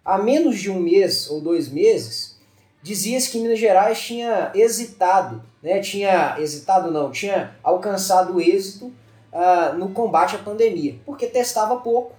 Há 0.03 0.17
menos 0.17 0.59
de 0.59 0.69
um 0.69 0.79
mês 0.79 1.29
ou 1.29 1.39
dois 1.39 1.69
meses, 1.69 2.37
dizia-se 2.81 3.29
que 3.31 3.39
Minas 3.39 3.59
Gerais 3.59 4.01
tinha 4.01 4.51
hesitado, 4.53 5.41
né? 5.61 5.79
tinha 5.79 6.37
hesitado 6.39 6.91
não, 6.91 7.09
tinha 7.09 7.55
alcançado 7.63 8.41
êxito 8.41 8.87
uh, 9.31 9.77
no 9.77 9.91
combate 9.91 10.35
à 10.35 10.39
pandemia, 10.39 10.99
porque 11.05 11.25
testava 11.27 11.77
pouco, 11.77 12.13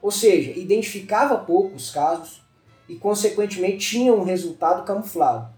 ou 0.00 0.10
seja, 0.10 0.52
identificava 0.52 1.36
poucos 1.36 1.90
casos 1.90 2.45
e, 2.88 2.94
consequentemente, 2.96 3.90
tinha 3.90 4.12
um 4.12 4.24
resultado 4.24 4.84
camuflado. 4.84 5.54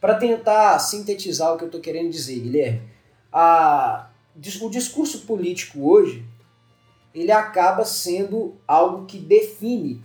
Para 0.00 0.14
tentar 0.14 0.78
sintetizar 0.78 1.52
o 1.52 1.56
que 1.56 1.64
eu 1.64 1.68
estou 1.68 1.80
querendo 1.80 2.10
dizer, 2.10 2.40
Guilherme, 2.40 2.82
a, 3.32 4.08
o 4.62 4.70
discurso 4.70 5.20
político 5.20 5.88
hoje 5.88 6.24
ele 7.14 7.32
acaba 7.32 7.84
sendo 7.84 8.54
algo 8.66 9.06
que 9.06 9.18
define 9.18 10.02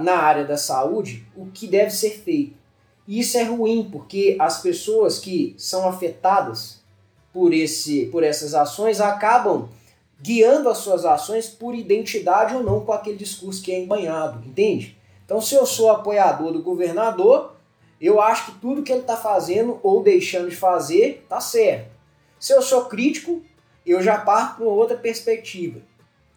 na 0.00 0.16
área 0.16 0.44
da 0.44 0.56
saúde 0.56 1.26
o 1.36 1.46
que 1.46 1.66
deve 1.66 1.90
ser 1.90 2.10
feito. 2.22 2.56
E 3.06 3.20
isso 3.20 3.36
é 3.36 3.42
ruim, 3.42 3.88
porque 3.90 4.36
as 4.38 4.62
pessoas 4.62 5.18
que 5.18 5.54
são 5.58 5.88
afetadas 5.88 6.82
por, 7.32 7.52
esse, 7.52 8.06
por 8.06 8.22
essas 8.22 8.54
ações 8.54 9.00
acabam 9.00 9.68
guiando 10.20 10.68
as 10.68 10.78
suas 10.78 11.04
ações 11.04 11.48
por 11.48 11.74
identidade 11.74 12.54
ou 12.54 12.62
não 12.62 12.80
com 12.80 12.92
aquele 12.92 13.16
discurso 13.16 13.62
que 13.62 13.72
é 13.72 13.80
embanhado, 13.80 14.44
entende? 14.46 14.97
Então, 15.28 15.42
se 15.42 15.54
eu 15.54 15.66
sou 15.66 15.90
apoiador 15.90 16.54
do 16.54 16.62
governador, 16.62 17.52
eu 18.00 18.18
acho 18.18 18.46
que 18.46 18.60
tudo 18.60 18.82
que 18.82 18.90
ele 18.90 19.02
está 19.02 19.14
fazendo 19.14 19.78
ou 19.82 20.02
deixando 20.02 20.48
de 20.48 20.56
fazer 20.56 21.20
está 21.22 21.38
certo. 21.38 21.90
Se 22.40 22.54
eu 22.54 22.62
sou 22.62 22.86
crítico, 22.86 23.42
eu 23.84 24.02
já 24.02 24.16
parto 24.16 24.56
para 24.56 24.64
outra 24.64 24.96
perspectiva. 24.96 25.82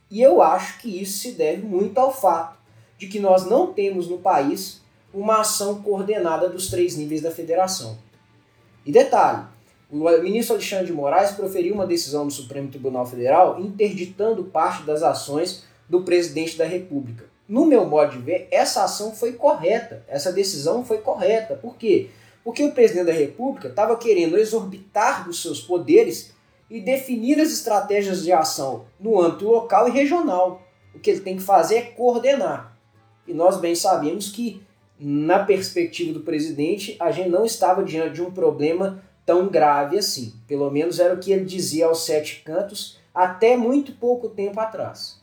E 0.09 0.21
eu 0.21 0.41
acho 0.41 0.79
que 0.79 1.01
isso 1.01 1.19
se 1.19 1.31
deve 1.31 1.65
muito 1.65 1.97
ao 1.99 2.13
fato 2.13 2.57
de 2.97 3.07
que 3.07 3.17
nós 3.17 3.45
não 3.45 3.71
temos 3.71 4.09
no 4.09 4.17
país 4.17 4.81
uma 5.13 5.39
ação 5.39 5.81
coordenada 5.81 6.49
dos 6.49 6.69
três 6.69 6.97
níveis 6.97 7.21
da 7.21 7.31
federação. 7.31 7.97
E 8.85 8.91
detalhe, 8.91 9.45
o 9.89 9.95
ministro 10.21 10.55
Alexandre 10.55 10.87
de 10.87 10.91
Moraes 10.91 11.31
proferiu 11.31 11.75
uma 11.75 11.87
decisão 11.87 12.25
no 12.25 12.31
Supremo 12.31 12.67
Tribunal 12.67 13.05
Federal 13.05 13.57
interditando 13.57 14.43
parte 14.43 14.83
das 14.83 15.01
ações 15.01 15.63
do 15.87 16.01
presidente 16.03 16.57
da 16.57 16.65
República. 16.65 17.30
No 17.51 17.65
meu 17.65 17.85
modo 17.85 18.13
de 18.13 18.17
ver, 18.19 18.47
essa 18.49 18.85
ação 18.85 19.13
foi 19.13 19.33
correta, 19.33 20.05
essa 20.07 20.31
decisão 20.31 20.85
foi 20.85 20.99
correta. 20.99 21.53
Por 21.53 21.75
quê? 21.75 22.09
Porque 22.45 22.63
o 22.63 22.71
presidente 22.71 23.07
da 23.07 23.11
República 23.11 23.67
estava 23.67 23.97
querendo 23.97 24.37
exorbitar 24.37 25.25
dos 25.25 25.41
seus 25.41 25.59
poderes 25.59 26.33
e 26.69 26.79
definir 26.79 27.41
as 27.41 27.51
estratégias 27.51 28.23
de 28.23 28.31
ação 28.31 28.85
no 28.97 29.21
âmbito 29.21 29.49
local 29.49 29.89
e 29.89 29.91
regional. 29.91 30.65
O 30.95 30.99
que 30.99 31.09
ele 31.09 31.19
tem 31.19 31.35
que 31.35 31.43
fazer 31.43 31.75
é 31.75 31.81
coordenar. 31.81 32.77
E 33.27 33.33
nós 33.33 33.57
bem 33.57 33.75
sabemos 33.75 34.29
que, 34.29 34.63
na 34.97 35.43
perspectiva 35.43 36.13
do 36.13 36.21
presidente, 36.21 36.95
a 37.01 37.11
gente 37.11 37.27
não 37.27 37.43
estava 37.43 37.83
diante 37.83 38.13
de 38.13 38.21
um 38.21 38.31
problema 38.31 39.03
tão 39.25 39.49
grave 39.49 39.97
assim. 39.97 40.33
Pelo 40.47 40.71
menos 40.71 41.01
era 41.01 41.13
o 41.13 41.19
que 41.19 41.33
ele 41.33 41.43
dizia 41.43 41.87
aos 41.87 42.05
sete 42.05 42.43
cantos 42.45 42.97
até 43.13 43.57
muito 43.57 43.91
pouco 43.91 44.29
tempo 44.29 44.57
atrás. 44.57 45.20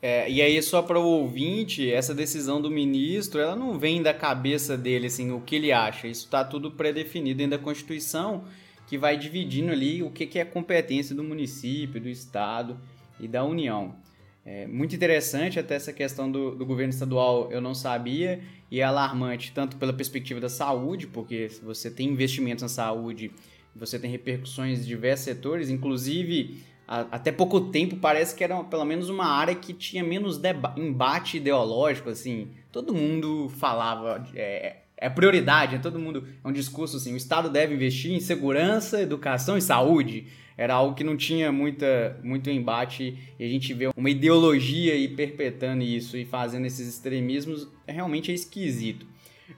É, 0.00 0.30
e 0.30 0.42
aí, 0.42 0.60
só 0.62 0.82
para 0.82 0.98
o 0.98 1.04
ouvinte, 1.04 1.90
essa 1.90 2.14
decisão 2.14 2.60
do 2.60 2.70
ministro, 2.70 3.40
ela 3.40 3.56
não 3.56 3.78
vem 3.78 4.02
da 4.02 4.12
cabeça 4.12 4.76
dele, 4.76 5.06
assim, 5.06 5.32
o 5.32 5.40
que 5.40 5.56
ele 5.56 5.72
acha. 5.72 6.06
Isso 6.06 6.26
está 6.26 6.44
tudo 6.44 6.70
pré-definido 6.70 7.38
dentro 7.38 7.58
da 7.58 7.64
Constituição, 7.64 8.44
que 8.86 8.98
vai 8.98 9.16
dividindo 9.16 9.72
ali 9.72 10.02
o 10.02 10.10
que, 10.10 10.26
que 10.26 10.38
é 10.38 10.44
competência 10.44 11.14
do 11.14 11.24
município, 11.24 12.00
do 12.00 12.08
Estado 12.08 12.78
e 13.18 13.26
da 13.26 13.42
União. 13.42 13.96
É 14.44 14.64
muito 14.64 14.94
interessante 14.94 15.58
até 15.58 15.74
essa 15.74 15.92
questão 15.92 16.30
do, 16.30 16.54
do 16.54 16.64
governo 16.64 16.90
estadual 16.90 17.50
eu 17.50 17.60
não 17.60 17.74
sabia 17.74 18.40
e 18.70 18.78
é 18.78 18.84
alarmante 18.84 19.50
tanto 19.52 19.76
pela 19.76 19.92
perspectiva 19.92 20.38
da 20.38 20.48
saúde, 20.48 21.08
porque 21.08 21.48
se 21.48 21.64
você 21.64 21.90
tem 21.90 22.08
investimentos 22.08 22.62
na 22.62 22.68
saúde, 22.68 23.32
você 23.74 23.98
tem 23.98 24.08
repercussões 24.08 24.80
em 24.80 24.84
diversos 24.84 25.24
setores, 25.24 25.68
inclusive 25.68 26.62
até 26.86 27.32
pouco 27.32 27.60
tempo 27.60 27.96
parece 27.96 28.34
que 28.34 28.44
era 28.44 28.62
pelo 28.64 28.84
menos 28.84 29.08
uma 29.08 29.26
área 29.26 29.54
que 29.54 29.72
tinha 29.72 30.04
menos 30.04 30.40
embate 30.76 31.38
ideológico, 31.38 32.10
assim, 32.10 32.48
todo 32.70 32.94
mundo 32.94 33.48
falava, 33.48 34.24
é, 34.34 34.76
é 34.96 35.10
prioridade, 35.10 35.74
é 35.74 35.78
todo 35.78 35.98
mundo, 35.98 36.26
é 36.44 36.48
um 36.48 36.52
discurso 36.52 36.96
assim, 36.96 37.12
o 37.12 37.16
Estado 37.16 37.50
deve 37.50 37.74
investir 37.74 38.12
em 38.12 38.20
segurança, 38.20 39.02
educação 39.02 39.58
e 39.58 39.62
saúde, 39.62 40.28
era 40.56 40.74
algo 40.74 40.94
que 40.94 41.04
não 41.04 41.16
tinha 41.16 41.50
muita, 41.50 42.18
muito 42.22 42.48
embate 42.48 43.18
e 43.38 43.44
a 43.44 43.48
gente 43.48 43.74
vê 43.74 43.90
uma 43.94 44.08
ideologia 44.08 44.94
aí 44.94 45.08
perpetuando 45.08 45.82
isso 45.82 46.16
e 46.16 46.24
fazendo 46.24 46.66
esses 46.66 46.88
extremismos, 46.88 47.68
realmente 47.86 48.30
é 48.30 48.34
esquisito. 48.34 49.06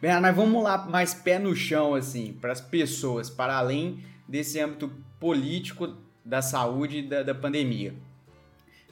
Mas 0.02 0.34
vamos 0.34 0.62
lá 0.62 0.86
mais 0.86 1.14
pé 1.14 1.38
no 1.38 1.54
chão, 1.54 1.94
assim, 1.94 2.32
para 2.40 2.52
as 2.52 2.60
pessoas, 2.60 3.30
para 3.30 3.56
além 3.56 4.00
desse 4.26 4.58
âmbito 4.60 4.90
político 5.20 5.94
da 6.28 6.42
saúde 6.42 7.00
da, 7.02 7.22
da 7.22 7.34
pandemia. 7.34 7.94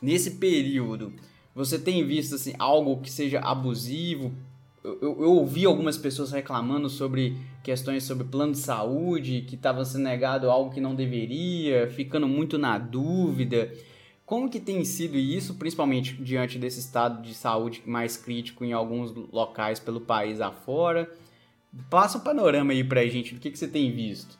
Nesse 0.00 0.33
período, 0.33 1.12
você 1.55 1.78
tem 1.78 2.05
visto 2.07 2.35
assim, 2.35 2.55
algo 2.59 3.00
que 3.00 3.11
seja 3.11 3.40
abusivo, 3.40 4.33
eu, 4.83 4.99
eu, 5.02 5.33
ouvi 5.33 5.64
algumas 5.64 5.99
pessoas 5.99 6.31
reclamando 6.31 6.88
sobre 6.88 7.37
questões 7.62 8.05
sobre 8.05 8.25
plano 8.25 8.52
de 8.52 8.59
saúde, 8.59 9.45
que 9.47 9.57
estava 9.57 9.85
sendo 9.85 10.05
negado 10.05 10.49
algo 10.49 10.73
que 10.73 10.81
não 10.81 10.95
deveria, 10.95 11.90
ficando 11.90 12.28
muito 12.28 12.57
na 12.57 12.78
dúvida. 12.78 13.73
Como 14.25 14.49
que 14.49 14.61
tem 14.61 14.85
sido 14.85 15.16
isso, 15.16 15.55
principalmente 15.55 16.14
diante 16.14 16.57
desse 16.57 16.78
estado 16.78 17.21
de 17.21 17.35
saúde 17.35 17.83
mais 17.85 18.16
crítico 18.16 18.64
em 18.64 18.73
alguns 18.73 19.12
locais 19.33 19.81
pelo 19.81 20.00
país 20.00 20.40
afora? 20.40 21.11
Passa 21.90 22.19
um 22.19 22.23
panorama 22.23 22.73
aí 22.73 22.85
pra 22.85 23.07
gente 23.07 23.35
do 23.35 23.40
que, 23.40 23.50
que 23.50 23.59
você 23.59 23.66
tem 23.69 23.90
visto. 23.90 24.38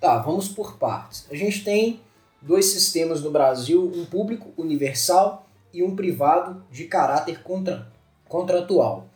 Tá, 0.00 0.16
vamos 0.16 0.48
por 0.48 0.78
partes. 0.78 1.26
A 1.30 1.34
gente 1.34 1.62
tem 1.62 2.00
dois 2.40 2.66
sistemas 2.66 3.20
no 3.22 3.30
Brasil, 3.30 3.92
um 3.94 4.06
público 4.06 4.50
universal 4.56 5.46
e 5.74 5.82
um 5.82 5.94
privado 5.94 6.64
de 6.70 6.86
caráter 6.86 7.42
contra, 7.42 7.86
contratual. 8.26 9.06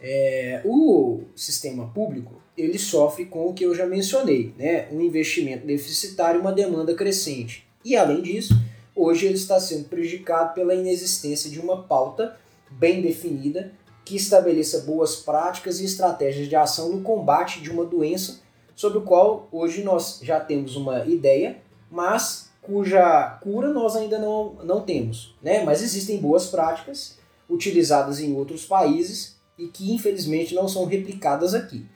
É, 0.00 0.62
o 0.64 1.24
sistema 1.36 1.88
público 1.88 2.42
ele 2.56 2.78
sofre 2.78 3.26
com 3.26 3.48
o 3.48 3.52
que 3.52 3.64
eu 3.64 3.74
já 3.74 3.86
mencionei, 3.86 4.54
né? 4.56 4.88
um 4.90 5.00
investimento 5.00 5.66
deficitário 5.66 6.38
e 6.38 6.40
uma 6.40 6.52
demanda 6.52 6.94
crescente. 6.94 7.66
E 7.84 7.94
além 7.94 8.22
disso, 8.22 8.54
hoje 8.96 9.26
ele 9.26 9.34
está 9.34 9.60
sendo 9.60 9.88
prejudicado 9.88 10.54
pela 10.54 10.74
inexistência 10.74 11.50
de 11.50 11.60
uma 11.60 11.82
pauta 11.82 12.38
bem 12.70 13.02
definida 13.02 13.72
que 14.04 14.16
estabeleça 14.16 14.80
boas 14.80 15.16
práticas 15.16 15.80
e 15.80 15.84
estratégias 15.84 16.48
de 16.48 16.56
ação 16.56 16.90
no 16.90 17.02
combate 17.02 17.60
de 17.60 17.70
uma 17.70 17.84
doença 17.84 18.43
sobre 18.74 18.98
o 18.98 19.02
qual 19.02 19.48
hoje 19.52 19.82
nós 19.82 20.20
já 20.22 20.40
temos 20.40 20.76
uma 20.76 21.04
ideia, 21.04 21.58
mas 21.90 22.50
cuja 22.62 23.38
cura 23.42 23.72
nós 23.72 23.94
ainda 23.94 24.18
não, 24.18 24.56
não 24.64 24.80
temos. 24.80 25.34
Né? 25.42 25.62
Mas 25.64 25.82
existem 25.82 26.18
boas 26.18 26.46
práticas 26.46 27.18
utilizadas 27.48 28.20
em 28.20 28.34
outros 28.34 28.64
países 28.64 29.36
e 29.58 29.68
que 29.68 29.92
infelizmente 29.94 30.54
não 30.54 30.66
são 30.66 30.84
replicadas 30.84 31.54
aqui. 31.54 31.86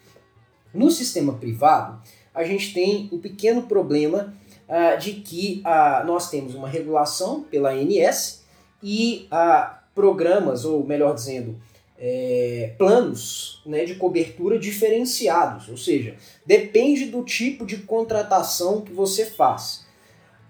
No 0.73 0.91
sistema 0.91 1.33
privado, 1.33 2.01
a 2.35 2.45
gente 2.45 2.73
tem 2.73 3.09
o 3.11 3.19
pequeno 3.19 3.63
problema 3.63 4.35
uh, 4.69 4.99
de 4.99 5.15
que 5.15 5.63
uh, 5.65 6.07
nós 6.07 6.31
temos 6.31 6.55
uma 6.55 6.69
regulação 6.69 7.43
pela 7.43 7.71
ANS 7.71 8.45
e 8.83 9.27
uh, 9.33 9.75
programas, 9.95 10.65
ou 10.65 10.87
melhor 10.87 11.15
dizendo, 11.15 11.59
é, 11.99 12.75
planos 12.79 13.61
né, 13.67 13.85
de 13.85 13.97
cobertura 13.97 14.59
diferenciados, 14.59 15.69
ou 15.69 15.77
seja, 15.77 16.17
depende 16.47 17.07
do 17.07 17.25
tipo 17.25 17.67
de 17.67 17.79
contratação 17.79 18.81
que 18.81 18.93
você 18.93 19.27
faz. 19.27 19.85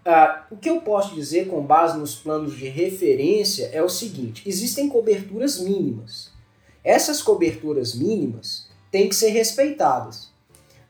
Ah, 0.05 0.47
o 0.51 0.57
que 0.57 0.69
eu 0.69 0.81
posso 0.83 1.15
dizer 1.15 1.49
com 1.49 1.63
base 1.63 1.99
nos 1.99 2.15
planos 2.15 2.57
de 2.57 2.69
referência 2.69 3.71
é 3.73 3.83
o 3.83 3.89
seguinte: 3.89 4.43
existem 4.47 4.89
coberturas 4.89 5.59
mínimas. 5.59 6.31
Essas 6.85 7.21
coberturas 7.23 7.95
mínimas 7.95 8.69
têm 8.91 9.09
que 9.09 9.15
ser 9.15 9.31
respeitadas. 9.31 10.31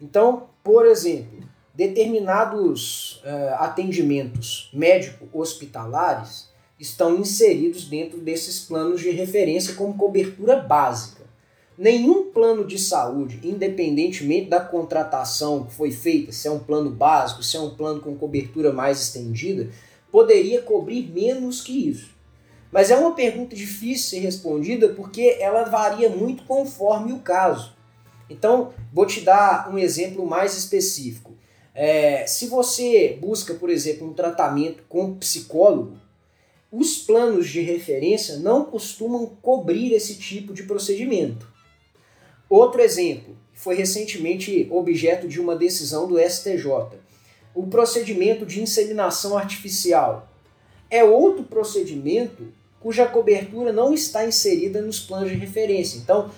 Então, 0.01 0.49
por 0.63 0.87
exemplo, 0.87 1.43
determinados 1.75 3.23
uh, 3.25 3.55
atendimentos 3.59 4.71
médico-hospitalares 4.73 6.48
estão 6.79 7.17
inseridos 7.17 7.85
dentro 7.85 8.19
desses 8.19 8.61
planos 8.61 9.01
de 9.01 9.11
referência 9.11 9.75
como 9.75 9.95
cobertura 9.95 10.57
básica. 10.57 11.25
Nenhum 11.77 12.33
plano 12.33 12.67
de 12.67 12.79
saúde, 12.79 13.41
independentemente 13.43 14.49
da 14.49 14.61
contratação 14.61 15.65
que 15.65 15.73
foi 15.73 15.93
feita, 15.93 16.33
se 16.33 16.49
é 16.49 16.51
um 16.51 16.59
plano 16.59 16.91
básico, 16.91 17.43
se 17.43 17.57
é 17.57 17.61
um 17.61 17.71
plano 17.71 18.01
com 18.01 18.17
cobertura 18.17 18.73
mais 18.73 19.01
estendida, 19.01 19.71
poderia 20.11 20.63
cobrir 20.63 21.09
menos 21.09 21.61
que 21.61 21.89
isso. 21.89 22.11
Mas 22.71 22.91
é 22.91 22.97
uma 22.97 23.15
pergunta 23.15 23.57
difícil 23.57 24.11
ser 24.11 24.19
respondida 24.19 24.89
porque 24.91 25.37
ela 25.41 25.65
varia 25.65 26.11
muito 26.11 26.43
conforme 26.45 27.13
o 27.13 27.21
caso. 27.21 27.73
Então, 28.29 28.73
vou 28.93 29.07
te 29.07 29.21
dar 29.23 29.71
um 29.73 29.79
exemplo 29.79 30.27
mais 30.27 30.57
específico. 30.57 31.33
É, 31.75 32.27
se 32.27 32.47
você 32.47 33.17
busca, 33.21 33.55
por 33.55 33.71
exemplo, 33.71 34.07
um 34.07 34.13
tratamento 34.13 34.83
com 34.89 35.15
psicólogo, 35.15 35.97
os 36.71 36.99
planos 36.99 37.49
de 37.49 37.61
referência 37.61 38.37
não 38.37 38.65
costumam 38.65 39.27
cobrir 39.41 39.93
esse 39.93 40.17
tipo 40.17 40.53
de 40.53 40.65
procedimento. 40.65 41.49
Outro 42.49 42.81
exemplo, 42.81 43.37
foi 43.55 43.75
recentemente 43.75 44.69
objeto 44.71 45.27
de 45.27 45.41
uma 45.41 45.57
decisão 45.57 46.07
do 46.07 46.19
STJ. 46.19 46.67
O 47.55 47.67
procedimento 47.67 48.47
de 48.47 48.63
inseminação 48.63 49.37
artificial 49.37 50.29
é 50.91 51.03
outro 51.03 51.43
procedimento 51.43 52.53
cuja 52.81 53.07
cobertura 53.07 53.73
não 53.73 53.93
está 53.93 54.25
inserida 54.25 54.81
nos 54.81 55.01
planos 55.01 55.31
de 55.31 55.37
referência. 55.37 55.99
Então, 55.99 56.31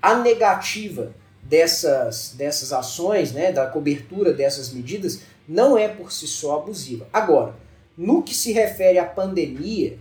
a 0.00 0.14
negativa 0.14 1.12
dessas, 1.42 2.34
dessas 2.36 2.72
ações, 2.72 3.32
né, 3.32 3.50
da 3.50 3.66
cobertura 3.66 4.32
dessas 4.32 4.72
medidas, 4.72 5.22
não 5.48 5.76
é 5.76 5.88
por 5.88 6.12
si 6.12 6.28
só 6.28 6.60
abusiva. 6.60 7.08
Agora, 7.12 7.56
no 7.98 8.22
que 8.22 8.32
se 8.32 8.52
refere 8.52 8.96
à 8.96 9.04
pandemia, 9.04 9.98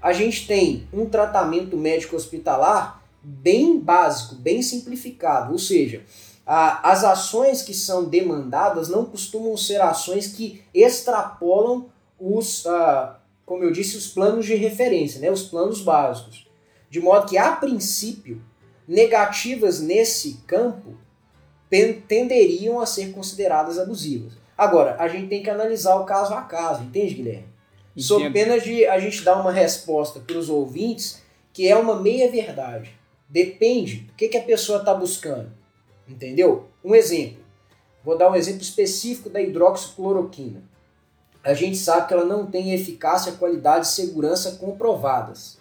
a 0.00 0.12
gente 0.12 0.46
tem 0.46 0.88
um 0.92 1.04
tratamento 1.04 1.76
médico 1.76 2.14
hospitalar 2.14 3.02
bem 3.20 3.78
básico, 3.78 4.36
bem 4.36 4.62
simplificado, 4.62 5.52
ou 5.52 5.58
seja, 5.58 6.04
a, 6.46 6.90
as 6.90 7.02
ações 7.02 7.62
que 7.62 7.74
são 7.74 8.04
demandadas 8.04 8.88
não 8.88 9.04
costumam 9.04 9.56
ser 9.56 9.80
ações 9.82 10.28
que 10.28 10.62
extrapolam 10.72 11.86
os, 12.18 12.64
a, 12.66 13.18
como 13.44 13.64
eu 13.64 13.72
disse, 13.72 13.96
os 13.96 14.06
planos 14.06 14.46
de 14.46 14.54
referência, 14.54 15.20
né, 15.20 15.30
os 15.30 15.42
planos 15.42 15.82
básicos. 15.82 16.48
De 16.88 17.00
modo 17.00 17.28
que, 17.28 17.36
a 17.36 17.52
princípio, 17.52 18.40
negativas 18.86 19.80
nesse 19.80 20.34
campo 20.46 20.94
tenderiam 22.08 22.80
a 22.80 22.86
ser 22.86 23.12
consideradas 23.12 23.78
abusivas. 23.78 24.32
Agora, 24.56 24.96
a 24.98 25.08
gente 25.08 25.28
tem 25.28 25.42
que 25.42 25.50
analisar 25.50 25.96
o 25.96 26.04
caso 26.04 26.34
a 26.34 26.42
caso, 26.42 26.82
entende, 26.82 27.14
Guilherme? 27.14 27.49
Entendo. 27.96 28.06
Sob 28.06 28.30
pena 28.30 28.58
de 28.58 28.86
a 28.86 28.98
gente 28.98 29.22
dar 29.22 29.40
uma 29.40 29.52
resposta 29.52 30.20
para 30.20 30.36
os 30.36 30.48
ouvintes 30.48 31.22
que 31.52 31.68
é 31.68 31.76
uma 31.76 32.00
meia-verdade. 32.00 32.92
Depende 33.28 33.96
do 33.96 34.12
que, 34.14 34.28
que 34.28 34.36
a 34.36 34.42
pessoa 34.42 34.78
está 34.78 34.94
buscando. 34.94 35.50
Entendeu? 36.08 36.68
Um 36.84 36.94
exemplo. 36.94 37.44
Vou 38.04 38.16
dar 38.16 38.30
um 38.30 38.34
exemplo 38.34 38.62
específico 38.62 39.28
da 39.28 39.40
hidroxicloroquina. 39.40 40.62
A 41.42 41.54
gente 41.54 41.76
sabe 41.76 42.06
que 42.06 42.14
ela 42.14 42.24
não 42.24 42.46
tem 42.46 42.72
eficácia, 42.72 43.32
qualidade 43.32 43.86
e 43.86 43.90
segurança 43.90 44.52
comprovadas. 44.52 45.58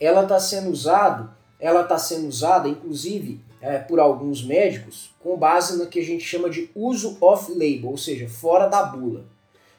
Ela 0.00 0.22
está 0.22 0.38
sendo 0.38 0.70
usada, 0.70 1.30
ela 1.58 1.82
está 1.82 1.98
sendo 1.98 2.28
usada, 2.28 2.68
inclusive, 2.68 3.40
é, 3.60 3.78
por 3.78 3.98
alguns 3.98 4.44
médicos 4.44 5.10
com 5.20 5.36
base 5.36 5.76
no 5.76 5.86
que 5.86 5.98
a 5.98 6.04
gente 6.04 6.24
chama 6.24 6.48
de 6.48 6.70
uso 6.74 7.16
off-label, 7.20 7.90
ou 7.90 7.96
seja, 7.96 8.28
fora 8.28 8.68
da 8.68 8.82
bula. 8.84 9.24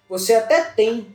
Você 0.09 0.33
até 0.33 0.63
tem 0.63 1.07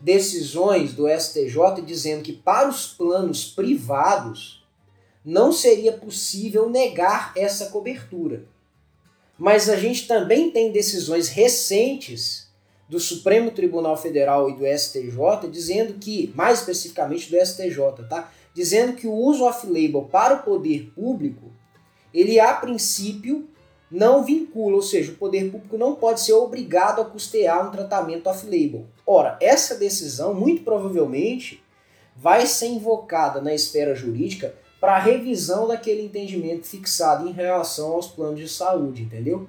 decisões 0.00 0.92
do 0.92 1.08
STJ 1.08 1.82
dizendo 1.84 2.22
que 2.22 2.32
para 2.32 2.68
os 2.68 2.86
planos 2.86 3.44
privados 3.44 4.64
não 5.24 5.52
seria 5.52 5.92
possível 5.92 6.70
negar 6.70 7.32
essa 7.36 7.66
cobertura. 7.66 8.46
Mas 9.38 9.68
a 9.68 9.76
gente 9.76 10.06
também 10.06 10.50
tem 10.50 10.72
decisões 10.72 11.28
recentes 11.28 12.48
do 12.88 12.98
Supremo 12.98 13.50
Tribunal 13.50 13.96
Federal 13.96 14.48
e 14.48 14.56
do 14.56 14.64
STJ 14.66 15.48
dizendo 15.50 15.94
que, 15.94 16.32
mais 16.34 16.60
especificamente 16.60 17.30
do 17.30 17.36
STJ, 17.36 18.08
tá? 18.08 18.32
Dizendo 18.54 18.94
que 18.94 19.06
o 19.06 19.12
uso 19.12 19.44
off-label 19.44 20.08
para 20.10 20.36
o 20.36 20.42
poder 20.42 20.90
público 20.94 21.52
ele 22.12 22.40
a 22.40 22.54
princípio 22.54 23.48
não 23.90 24.24
vincula, 24.24 24.76
ou 24.76 24.82
seja, 24.82 25.12
o 25.12 25.16
poder 25.16 25.50
público 25.50 25.78
não 25.78 25.94
pode 25.94 26.20
ser 26.20 26.34
obrigado 26.34 27.00
a 27.00 27.04
custear 27.04 27.66
um 27.66 27.70
tratamento 27.70 28.28
off-label. 28.28 28.86
Ora, 29.06 29.38
essa 29.40 29.74
decisão 29.74 30.34
muito 30.34 30.62
provavelmente 30.62 31.62
vai 32.14 32.46
ser 32.46 32.66
invocada 32.66 33.40
na 33.40 33.54
esfera 33.54 33.94
jurídica 33.94 34.54
para 34.80 34.98
revisão 34.98 35.66
daquele 35.66 36.02
entendimento 36.02 36.66
fixado 36.66 37.28
em 37.28 37.32
relação 37.32 37.92
aos 37.92 38.06
planos 38.08 38.38
de 38.38 38.48
saúde, 38.48 39.02
entendeu? 39.02 39.48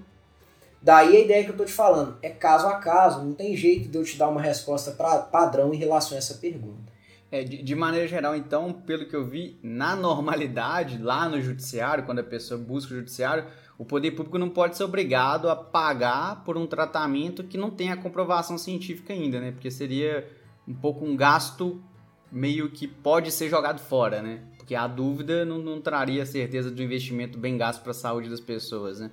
Daí 0.81 1.17
a 1.17 1.19
ideia 1.19 1.43
que 1.43 1.49
eu 1.49 1.53
estou 1.53 1.65
te 1.65 1.73
falando 1.73 2.17
é 2.21 2.29
caso 2.29 2.67
a 2.67 2.75
caso, 2.75 3.23
não 3.23 3.33
tem 3.33 3.55
jeito 3.55 3.89
de 3.89 3.97
eu 3.97 4.03
te 4.03 4.17
dar 4.17 4.29
uma 4.29 4.41
resposta 4.41 4.91
pra, 4.91 5.19
padrão 5.19 5.73
em 5.73 5.77
relação 5.77 6.15
a 6.15 6.19
essa 6.19 6.35
pergunta. 6.35 6.89
É, 7.31 7.43
de, 7.43 7.61
de, 7.61 7.75
maneira 7.75 8.07
geral, 8.07 8.35
então, 8.35 8.73
pelo 8.73 9.05
que 9.05 9.15
eu 9.15 9.23
vi, 9.23 9.59
na 9.61 9.95
normalidade, 9.95 10.97
lá 10.97 11.29
no 11.29 11.39
judiciário, 11.39 12.03
quando 12.03 12.19
a 12.19 12.23
pessoa 12.23 12.59
busca 12.59 12.91
o 12.93 12.97
judiciário, 12.97 13.45
o 13.79 13.85
poder 13.85 14.11
público 14.11 14.37
não 14.37 14.49
pode 14.49 14.75
ser 14.75 14.83
obrigado 14.83 15.49
a 15.49 15.55
pagar 15.55 16.43
por 16.43 16.57
um 16.57 16.67
tratamento 16.67 17.45
que 17.45 17.57
não 17.57 17.71
tem 17.71 17.89
a 17.89 17.95
comprovação 17.95 18.57
científica 18.57 19.13
ainda, 19.13 19.39
né? 19.39 19.53
Porque 19.53 19.71
seria 19.71 20.29
um 20.67 20.73
pouco 20.73 21.05
um 21.05 21.15
gasto 21.15 21.81
meio 22.29 22.69
que 22.69 22.85
pode 22.85 23.31
ser 23.31 23.47
jogado 23.49 23.79
fora, 23.79 24.21
né? 24.21 24.41
Porque 24.57 24.75
a 24.75 24.85
dúvida 24.85 25.45
não, 25.45 25.59
não 25.59 25.79
traria 25.79 26.25
certeza 26.25 26.69
do 26.69 26.83
investimento 26.83 27.37
bem 27.37 27.57
gasto 27.57 27.81
para 27.81 27.91
a 27.91 27.95
saúde 27.95 28.29
das 28.29 28.41
pessoas, 28.41 28.99
né? 28.99 29.09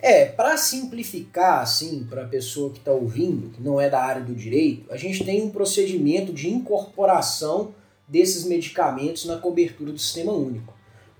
É, 0.00 0.26
para 0.26 0.56
simplificar, 0.56 1.60
assim, 1.60 2.04
para 2.04 2.24
a 2.24 2.28
pessoa 2.28 2.72
que 2.72 2.78
está 2.78 2.90
ouvindo, 2.90 3.50
que 3.50 3.62
não 3.62 3.80
é 3.80 3.88
da 3.88 4.02
área 4.02 4.22
do 4.22 4.34
direito, 4.34 4.92
a 4.92 4.96
gente 4.96 5.24
tem 5.24 5.40
um 5.40 5.50
procedimento 5.50 6.32
de 6.32 6.50
incorporação 6.50 7.72
desses 8.08 8.44
medicamentos 8.44 9.24
na 9.24 9.38
cobertura 9.38 9.92
do 9.92 9.98
sistema 9.98 10.32
único. 10.32 10.73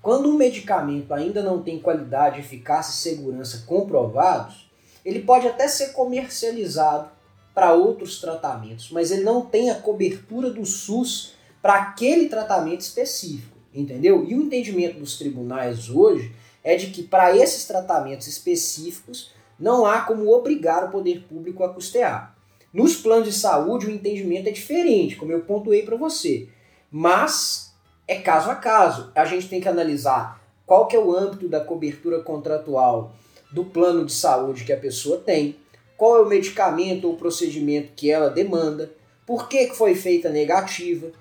Quando 0.05 0.29
um 0.29 0.37
medicamento 0.37 1.15
ainda 1.15 1.43
não 1.43 1.63
tem 1.63 1.79
qualidade, 1.79 2.39
eficácia 2.39 2.91
e 2.91 3.15
segurança 3.15 3.65
comprovados, 3.67 4.71
ele 5.03 5.21
pode 5.21 5.49
até 5.49 5.67
ser 5.67 5.95
comercializado 5.95 7.09
para 7.55 7.73
outros 7.73 8.21
tratamentos, 8.21 8.91
mas 8.91 9.11
ele 9.11 9.23
não 9.23 9.47
tem 9.47 9.71
a 9.71 9.77
cobertura 9.77 10.51
do 10.51 10.67
SUS 10.67 11.33
para 11.63 11.77
aquele 11.77 12.29
tratamento 12.29 12.83
específico, 12.83 13.57
entendeu? 13.73 14.27
E 14.29 14.35
o 14.35 14.43
entendimento 14.43 14.99
dos 14.99 15.17
tribunais 15.17 15.89
hoje 15.89 16.33
é 16.63 16.77
de 16.77 16.89
que 16.89 17.03
para 17.03 17.35
esses 17.35 17.65
tratamentos 17.65 18.27
específicos 18.27 19.33
não 19.59 19.87
há 19.87 20.03
como 20.03 20.31
obrigar 20.31 20.85
o 20.85 20.91
poder 20.91 21.23
público 21.27 21.65
a 21.65 21.73
custear. 21.73 22.37
Nos 22.75 22.95
planos 22.97 23.27
de 23.27 23.33
saúde 23.33 23.87
o 23.87 23.91
entendimento 23.91 24.51
é 24.51 24.53
diferente, 24.53 25.17
como 25.17 25.33
eu 25.33 25.41
pontuei 25.45 25.83
para 25.83 25.97
você, 25.97 26.47
mas 26.91 27.64
é 28.07 28.17
caso 28.17 28.51
a 28.51 28.55
caso. 28.55 29.11
A 29.15 29.25
gente 29.25 29.49
tem 29.49 29.61
que 29.61 29.69
analisar 29.69 30.41
qual 30.67 30.87
que 30.87 30.97
é 30.97 30.99
o 30.99 31.15
âmbito 31.15 31.49
da 31.49 31.61
cobertura 31.61 32.21
contratual 32.21 33.15
do 33.51 33.65
plano 33.65 34.05
de 34.05 34.13
saúde 34.13 34.65
que 34.65 34.73
a 34.73 34.77
pessoa 34.77 35.19
tem, 35.19 35.57
qual 35.97 36.17
é 36.17 36.23
o 36.23 36.29
medicamento 36.29 37.07
ou 37.07 37.17
procedimento 37.17 37.93
que 37.95 38.11
ela 38.11 38.29
demanda, 38.29 38.93
por 39.27 39.49
que, 39.49 39.69
que 39.69 39.77
foi 39.77 39.95
feita 39.95 40.29
negativa, 40.29 41.13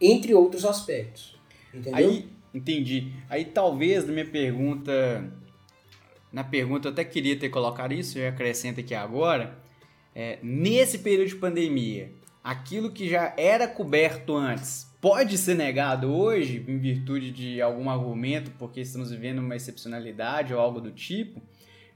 entre 0.00 0.34
outros 0.34 0.64
aspectos. 0.64 1.38
Entendeu? 1.72 1.96
Aí 1.96 2.32
Entendi. 2.54 3.12
Aí 3.28 3.46
talvez 3.46 4.06
na 4.06 4.12
minha 4.12 4.26
pergunta, 4.26 5.32
na 6.30 6.44
pergunta 6.44 6.88
eu 6.88 6.92
até 6.92 7.04
queria 7.04 7.38
ter 7.38 7.48
colocado 7.48 7.92
isso, 7.92 8.18
eu 8.18 8.28
acrescento 8.28 8.80
aqui 8.80 8.94
agora. 8.94 9.58
É, 10.14 10.38
nesse 10.42 10.98
período 10.98 11.28
de 11.28 11.36
pandemia, 11.36 12.12
aquilo 12.44 12.90
que 12.90 13.08
já 13.08 13.32
era 13.38 13.66
coberto 13.66 14.34
antes 14.34 14.86
pode 15.02 15.36
ser 15.36 15.56
negado 15.56 16.14
hoje 16.14 16.64
em 16.68 16.78
virtude 16.78 17.32
de 17.32 17.60
algum 17.60 17.90
argumento, 17.90 18.52
porque 18.56 18.80
estamos 18.80 19.10
vivendo 19.10 19.40
uma 19.40 19.56
excepcionalidade 19.56 20.54
ou 20.54 20.60
algo 20.60 20.80
do 20.80 20.92
tipo. 20.92 21.42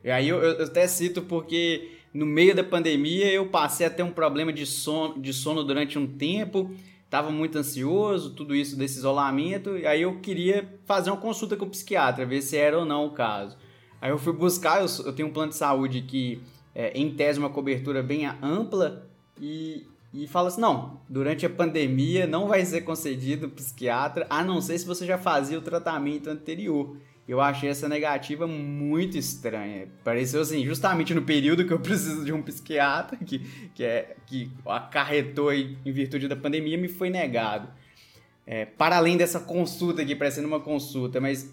E 0.03 0.11
aí 0.11 0.29
eu, 0.29 0.43
eu 0.43 0.65
até 0.65 0.89
cito 0.89 1.23
porque 1.23 1.93
no 2.13 2.27
meio 2.27 2.53
da 2.53 2.65
pandemia 2.65 3.31
eu 3.31 3.47
passei 3.47 3.87
a 3.87 3.91
ter 3.91 4.03
um 4.03 4.11
problema 4.11 4.53
de 4.53 4.67
sono, 4.67 5.21
de 5.21 5.33
sono 5.33 5.63
durante 5.63 5.97
um 5.97 6.05
tempo, 6.05 6.73
estava 7.05 7.31
muito 7.31 7.57
ansioso, 7.57 8.35
tudo 8.35 8.57
isso 8.57 8.77
desse 8.77 8.99
isolamento, 8.99 9.79
e 9.79 9.87
aí 9.87 10.03
eu 10.03 10.19
queria 10.19 10.69
fazer 10.85 11.11
uma 11.11 11.17
consulta 11.17 11.57
com 11.57 11.65
o 11.65 11.71
psiquiatra, 11.71 12.27
ver 12.27 12.43
se 12.43 12.57
era 12.57 12.77
ou 12.77 12.85
não 12.85 13.07
o 13.07 13.11
caso. 13.13 13.57
Aí 14.01 14.11
eu 14.11 14.19
fui 14.19 14.33
buscar, 14.33 14.81
eu, 14.81 14.89
eu 15.05 15.13
tenho 15.13 15.29
um 15.29 15.33
plano 15.33 15.51
de 15.51 15.57
saúde 15.57 16.03
que, 16.03 16.43
é, 16.75 16.91
em 16.99 17.15
tese, 17.15 17.39
uma 17.39 17.51
cobertura 17.51 18.03
bem 18.03 18.27
ampla, 18.43 19.09
e, 19.41 19.87
e 20.17 20.27
fala 20.27 20.49
assim: 20.49 20.61
não, 20.61 20.99
durante 21.09 21.45
a 21.45 21.51
pandemia 21.51 22.27
não 22.27 22.49
vai 22.49 22.65
ser 22.65 22.81
concedido 22.81 23.51
psiquiatra, 23.51 24.27
a 24.31 24.43
não 24.43 24.63
ser 24.63 24.79
se 24.79 24.87
você 24.87 25.05
já 25.05 25.19
fazia 25.19 25.59
o 25.59 25.63
tratamento 25.63 26.31
anterior. 26.31 26.97
Eu 27.29 27.41
achei 27.41 27.69
essa 27.69 27.89
negativa 27.89 28.47
muito 28.47 29.19
estranha. 29.19 29.89
Pareceu 30.05 30.41
assim, 30.41 30.65
justamente 30.65 31.13
no 31.13 31.23
período 31.23 31.67
que 31.67 31.73
eu 31.73 31.81
preciso 31.81 32.25
de 32.25 32.33
um 32.33 32.41
psiquiatra, 32.41 33.19
que, 33.19 33.41
que, 33.75 33.85
é, 33.85 34.17
que 34.27 34.51
acarretou 34.65 35.53
em 35.53 35.77
virtude 35.85 36.29
da 36.29 36.37
pandemia, 36.37 36.79
me 36.79 36.89
foi 36.89 37.11
negado. 37.11 37.69
É, 38.47 38.65
para 38.65 38.97
além 38.97 39.17
dessa 39.17 39.41
consulta 39.41 40.03
aqui, 40.03 40.15
parecendo 40.15 40.47
uma 40.47 40.61
consulta, 40.61 41.21
mas 41.21 41.53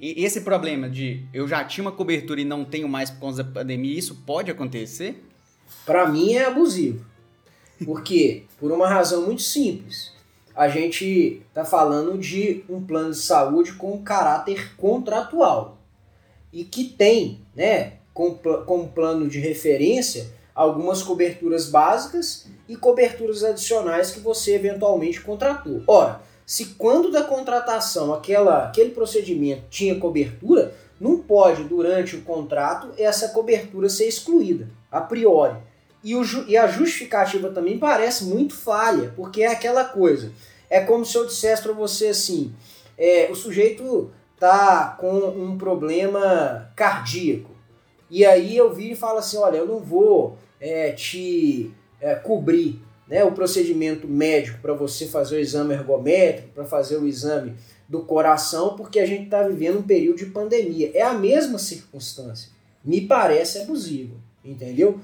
esse 0.00 0.40
problema 0.40 0.90
de 0.90 1.24
eu 1.32 1.46
já 1.46 1.64
tinha 1.64 1.84
uma 1.84 1.92
cobertura 1.92 2.40
e 2.40 2.44
não 2.44 2.64
tenho 2.64 2.88
mais 2.88 3.08
por 3.08 3.20
conta 3.20 3.44
da 3.44 3.50
pandemia, 3.60 3.96
isso 3.96 4.24
pode 4.26 4.50
acontecer? 4.50 5.24
Para 5.84 6.08
mim 6.08 6.32
é 6.32 6.46
abusivo. 6.46 7.06
Por 7.84 8.02
quê? 8.02 8.44
Por 8.58 8.72
uma 8.72 8.88
razão 8.88 9.26
muito 9.26 9.42
simples 9.42 10.16
a 10.56 10.68
gente 10.68 11.42
está 11.48 11.66
falando 11.66 12.16
de 12.16 12.64
um 12.68 12.80
plano 12.80 13.10
de 13.10 13.18
saúde 13.18 13.74
com 13.74 14.02
caráter 14.02 14.74
contratual 14.76 15.76
e 16.50 16.64
que 16.64 16.84
tem, 16.84 17.42
né, 17.54 17.94
como, 18.14 18.36
como 18.64 18.88
plano 18.88 19.28
de 19.28 19.38
referência, 19.38 20.28
algumas 20.54 21.02
coberturas 21.02 21.68
básicas 21.68 22.46
e 22.66 22.74
coberturas 22.74 23.44
adicionais 23.44 24.10
que 24.10 24.20
você 24.20 24.54
eventualmente 24.54 25.20
contratou. 25.20 25.82
Ora, 25.86 26.22
se 26.46 26.76
quando 26.78 27.10
da 27.10 27.22
contratação 27.22 28.14
aquela, 28.14 28.68
aquele 28.68 28.90
procedimento 28.90 29.64
tinha 29.68 30.00
cobertura, 30.00 30.74
não 30.98 31.18
pode, 31.18 31.64
durante 31.64 32.16
o 32.16 32.22
contrato, 32.22 32.88
essa 32.96 33.28
cobertura 33.28 33.90
ser 33.90 34.06
excluída, 34.06 34.66
a 34.90 35.02
priori. 35.02 35.56
E, 36.06 36.14
o, 36.14 36.22
e 36.46 36.56
a 36.56 36.68
justificativa 36.68 37.50
também 37.50 37.80
parece 37.80 38.26
muito 38.26 38.54
falha, 38.54 39.12
porque 39.16 39.42
é 39.42 39.48
aquela 39.48 39.84
coisa. 39.84 40.30
É 40.70 40.78
como 40.78 41.04
se 41.04 41.18
eu 41.18 41.26
dissesse 41.26 41.64
para 41.64 41.72
você 41.72 42.06
assim: 42.06 42.54
é, 42.96 43.28
o 43.28 43.34
sujeito 43.34 44.12
tá 44.38 44.96
com 45.00 45.12
um 45.12 45.58
problema 45.58 46.70
cardíaco. 46.76 47.50
E 48.08 48.24
aí 48.24 48.56
eu 48.56 48.72
vi 48.72 48.92
e 48.92 48.94
falo 48.94 49.18
assim: 49.18 49.36
olha, 49.36 49.56
eu 49.56 49.66
não 49.66 49.80
vou 49.80 50.38
é, 50.60 50.92
te 50.92 51.72
é, 52.00 52.14
cobrir 52.14 52.80
né, 53.08 53.24
o 53.24 53.32
procedimento 53.32 54.06
médico 54.06 54.60
para 54.62 54.74
você 54.74 55.06
fazer 55.06 55.34
o 55.34 55.40
exame 55.40 55.74
ergométrico, 55.74 56.50
para 56.54 56.64
fazer 56.64 56.98
o 56.98 57.08
exame 57.08 57.56
do 57.88 58.02
coração, 58.02 58.76
porque 58.76 59.00
a 59.00 59.06
gente 59.06 59.24
está 59.24 59.42
vivendo 59.42 59.80
um 59.80 59.82
período 59.82 60.18
de 60.18 60.26
pandemia. 60.26 60.88
É 60.94 61.02
a 61.02 61.14
mesma 61.14 61.58
circunstância. 61.58 62.48
Me 62.84 63.00
parece 63.00 63.58
abusivo, 63.58 64.14
entendeu? 64.44 65.00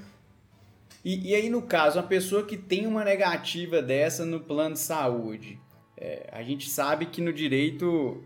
E, 1.04 1.30
e 1.30 1.34
aí, 1.34 1.50
no 1.50 1.62
caso, 1.62 1.98
uma 1.98 2.06
pessoa 2.06 2.44
que 2.44 2.56
tem 2.56 2.86
uma 2.86 3.04
negativa 3.04 3.82
dessa 3.82 4.24
no 4.24 4.40
plano 4.40 4.74
de 4.74 4.80
saúde, 4.80 5.58
é, 5.96 6.28
a 6.32 6.42
gente 6.42 6.68
sabe 6.68 7.06
que 7.06 7.20
no 7.20 7.32
direito 7.32 8.22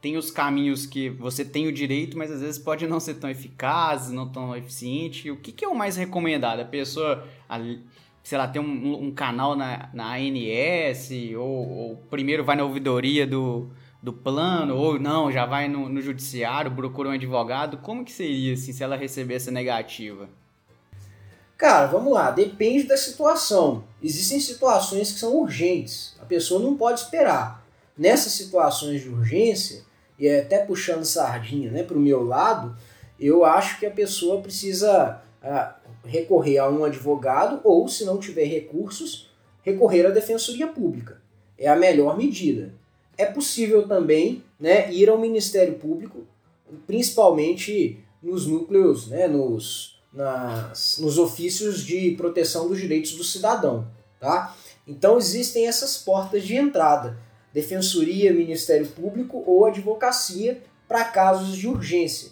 tem 0.00 0.16
os 0.16 0.30
caminhos 0.30 0.86
que 0.86 1.10
você 1.10 1.44
tem 1.44 1.66
o 1.66 1.72
direito, 1.72 2.16
mas 2.16 2.30
às 2.30 2.40
vezes 2.40 2.58
pode 2.58 2.86
não 2.86 3.00
ser 3.00 3.14
tão 3.14 3.28
eficaz, 3.28 4.10
não 4.10 4.28
tão 4.28 4.56
eficiente. 4.56 5.30
O 5.30 5.36
que, 5.36 5.52
que 5.52 5.64
é 5.64 5.68
o 5.68 5.74
mais 5.74 5.96
recomendado? 5.96 6.60
A 6.60 6.64
pessoa, 6.64 7.26
sei 8.22 8.38
lá, 8.38 8.46
tem 8.46 8.62
um, 8.62 9.06
um 9.06 9.10
canal 9.10 9.56
na, 9.56 9.90
na 9.92 10.14
ANS, 10.14 11.10
ou, 11.36 11.68
ou, 11.68 11.96
primeiro 12.08 12.44
vai 12.44 12.56
na 12.56 12.64
ouvidoria 12.64 13.26
do, 13.26 13.70
do 14.02 14.12
plano, 14.12 14.76
ou 14.76 15.00
não, 15.00 15.32
já 15.32 15.44
vai 15.44 15.68
no, 15.68 15.88
no 15.88 16.00
judiciário, 16.00 16.70
procura 16.70 17.08
um 17.08 17.12
advogado. 17.12 17.78
Como 17.78 18.04
que 18.04 18.12
seria 18.12 18.54
assim, 18.54 18.72
se 18.72 18.84
ela 18.84 18.96
receber 18.96 19.34
essa 19.34 19.50
negativa? 19.50 20.28
Cara, 21.58 21.86
vamos 21.86 22.12
lá, 22.12 22.30
depende 22.30 22.84
da 22.84 22.96
situação. 22.96 23.82
Existem 24.00 24.38
situações 24.38 25.10
que 25.10 25.18
são 25.18 25.34
urgentes, 25.34 26.14
a 26.20 26.24
pessoa 26.24 26.62
não 26.62 26.76
pode 26.76 27.00
esperar. 27.00 27.66
Nessas 27.96 28.34
situações 28.34 29.02
de 29.02 29.08
urgência, 29.08 29.82
e 30.16 30.28
é 30.28 30.42
até 30.42 30.58
puxando 30.58 31.04
sardinha 31.04 31.68
né, 31.68 31.82
para 31.82 31.98
o 31.98 32.00
meu 32.00 32.22
lado, 32.22 32.76
eu 33.18 33.44
acho 33.44 33.80
que 33.80 33.86
a 33.86 33.90
pessoa 33.90 34.40
precisa 34.40 35.20
ah, 35.42 35.76
recorrer 36.04 36.58
a 36.58 36.68
um 36.68 36.84
advogado 36.84 37.60
ou, 37.64 37.88
se 37.88 38.04
não 38.04 38.18
tiver 38.18 38.44
recursos, 38.44 39.28
recorrer 39.60 40.06
à 40.06 40.10
defensoria 40.10 40.68
pública. 40.68 41.20
É 41.58 41.68
a 41.68 41.74
melhor 41.74 42.16
medida. 42.16 42.72
É 43.16 43.26
possível 43.26 43.88
também 43.88 44.44
né, 44.60 44.92
ir 44.92 45.08
ao 45.08 45.18
Ministério 45.18 45.74
Público, 45.74 46.24
principalmente 46.86 47.98
nos 48.22 48.46
núcleos, 48.46 49.08
né, 49.08 49.26
nos 49.26 49.97
nas, 50.12 50.98
nos 50.98 51.18
ofícios 51.18 51.84
de 51.84 52.12
proteção 52.12 52.68
dos 52.68 52.78
direitos 52.78 53.12
do 53.12 53.24
cidadão. 53.24 53.86
Tá? 54.18 54.56
Então 54.86 55.18
existem 55.18 55.66
essas 55.66 55.98
portas 55.98 56.44
de 56.44 56.56
entrada: 56.56 57.18
defensoria, 57.52 58.32
Ministério 58.32 58.86
Público 58.86 59.42
ou 59.46 59.64
advocacia 59.66 60.62
para 60.86 61.04
casos 61.04 61.56
de 61.56 61.68
urgência. 61.68 62.30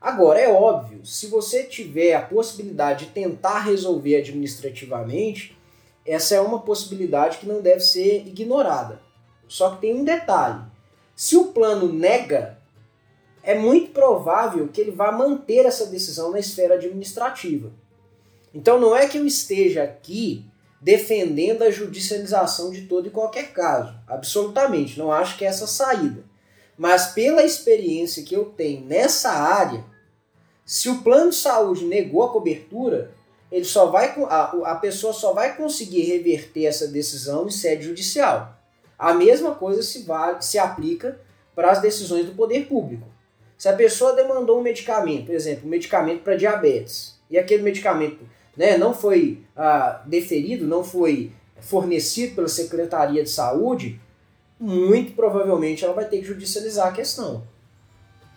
Agora, 0.00 0.38
é 0.38 0.48
óbvio, 0.48 1.04
se 1.04 1.26
você 1.26 1.64
tiver 1.64 2.14
a 2.14 2.22
possibilidade 2.22 3.06
de 3.06 3.12
tentar 3.12 3.60
resolver 3.60 4.16
administrativamente, 4.16 5.58
essa 6.06 6.36
é 6.36 6.40
uma 6.40 6.60
possibilidade 6.60 7.38
que 7.38 7.46
não 7.46 7.60
deve 7.60 7.80
ser 7.80 8.26
ignorada. 8.26 9.00
Só 9.48 9.70
que 9.70 9.80
tem 9.80 9.94
um 9.94 10.04
detalhe: 10.04 10.62
se 11.16 11.36
o 11.36 11.46
plano 11.46 11.92
nega 11.92 12.57
é 13.48 13.54
muito 13.54 13.92
provável 13.92 14.68
que 14.68 14.78
ele 14.78 14.90
vá 14.90 15.10
manter 15.10 15.64
essa 15.64 15.86
decisão 15.86 16.30
na 16.30 16.38
esfera 16.38 16.74
administrativa. 16.74 17.72
Então 18.52 18.78
não 18.78 18.94
é 18.94 19.08
que 19.08 19.16
eu 19.16 19.24
esteja 19.24 19.84
aqui 19.84 20.44
defendendo 20.82 21.62
a 21.62 21.70
judicialização 21.70 22.70
de 22.70 22.82
todo 22.82 23.06
e 23.06 23.10
qualquer 23.10 23.54
caso. 23.54 23.94
Absolutamente, 24.06 24.98
não 24.98 25.10
acho 25.10 25.38
que 25.38 25.46
é 25.46 25.48
essa 25.48 25.66
saída. 25.66 26.24
Mas 26.76 27.06
pela 27.14 27.42
experiência 27.42 28.22
que 28.22 28.36
eu 28.36 28.44
tenho 28.44 28.84
nessa 28.84 29.30
área, 29.30 29.82
se 30.62 30.90
o 30.90 31.00
plano 31.00 31.30
de 31.30 31.36
saúde 31.36 31.86
negou 31.86 32.24
a 32.24 32.30
cobertura, 32.30 33.14
ele 33.50 33.64
só 33.64 33.86
vai 33.86 34.14
a, 34.28 34.72
a 34.72 34.74
pessoa 34.74 35.14
só 35.14 35.32
vai 35.32 35.56
conseguir 35.56 36.02
reverter 36.02 36.66
essa 36.66 36.86
decisão 36.86 37.46
em 37.46 37.50
sede 37.50 37.86
judicial. 37.86 38.60
A 38.98 39.14
mesma 39.14 39.54
coisa 39.54 39.82
se, 39.82 40.02
vale, 40.02 40.42
se 40.42 40.58
aplica 40.58 41.18
para 41.54 41.70
as 41.70 41.80
decisões 41.80 42.26
do 42.26 42.32
poder 42.32 42.66
público. 42.66 43.16
Se 43.58 43.68
a 43.68 43.72
pessoa 43.72 44.14
demandou 44.14 44.60
um 44.60 44.62
medicamento, 44.62 45.26
por 45.26 45.34
exemplo, 45.34 45.66
um 45.66 45.68
medicamento 45.68 46.22
para 46.22 46.36
diabetes, 46.36 47.18
e 47.28 47.36
aquele 47.36 47.62
medicamento 47.62 48.18
né, 48.56 48.78
não 48.78 48.94
foi 48.94 49.42
ah, 49.56 50.00
deferido, 50.06 50.64
não 50.66 50.84
foi 50.84 51.32
fornecido 51.60 52.36
pela 52.36 52.48
Secretaria 52.48 53.22
de 53.22 53.28
Saúde, 53.28 54.00
muito 54.60 55.12
provavelmente 55.12 55.84
ela 55.84 55.92
vai 55.92 56.04
ter 56.06 56.18
que 56.18 56.24
judicializar 56.24 56.88
a 56.88 56.92
questão. 56.92 57.42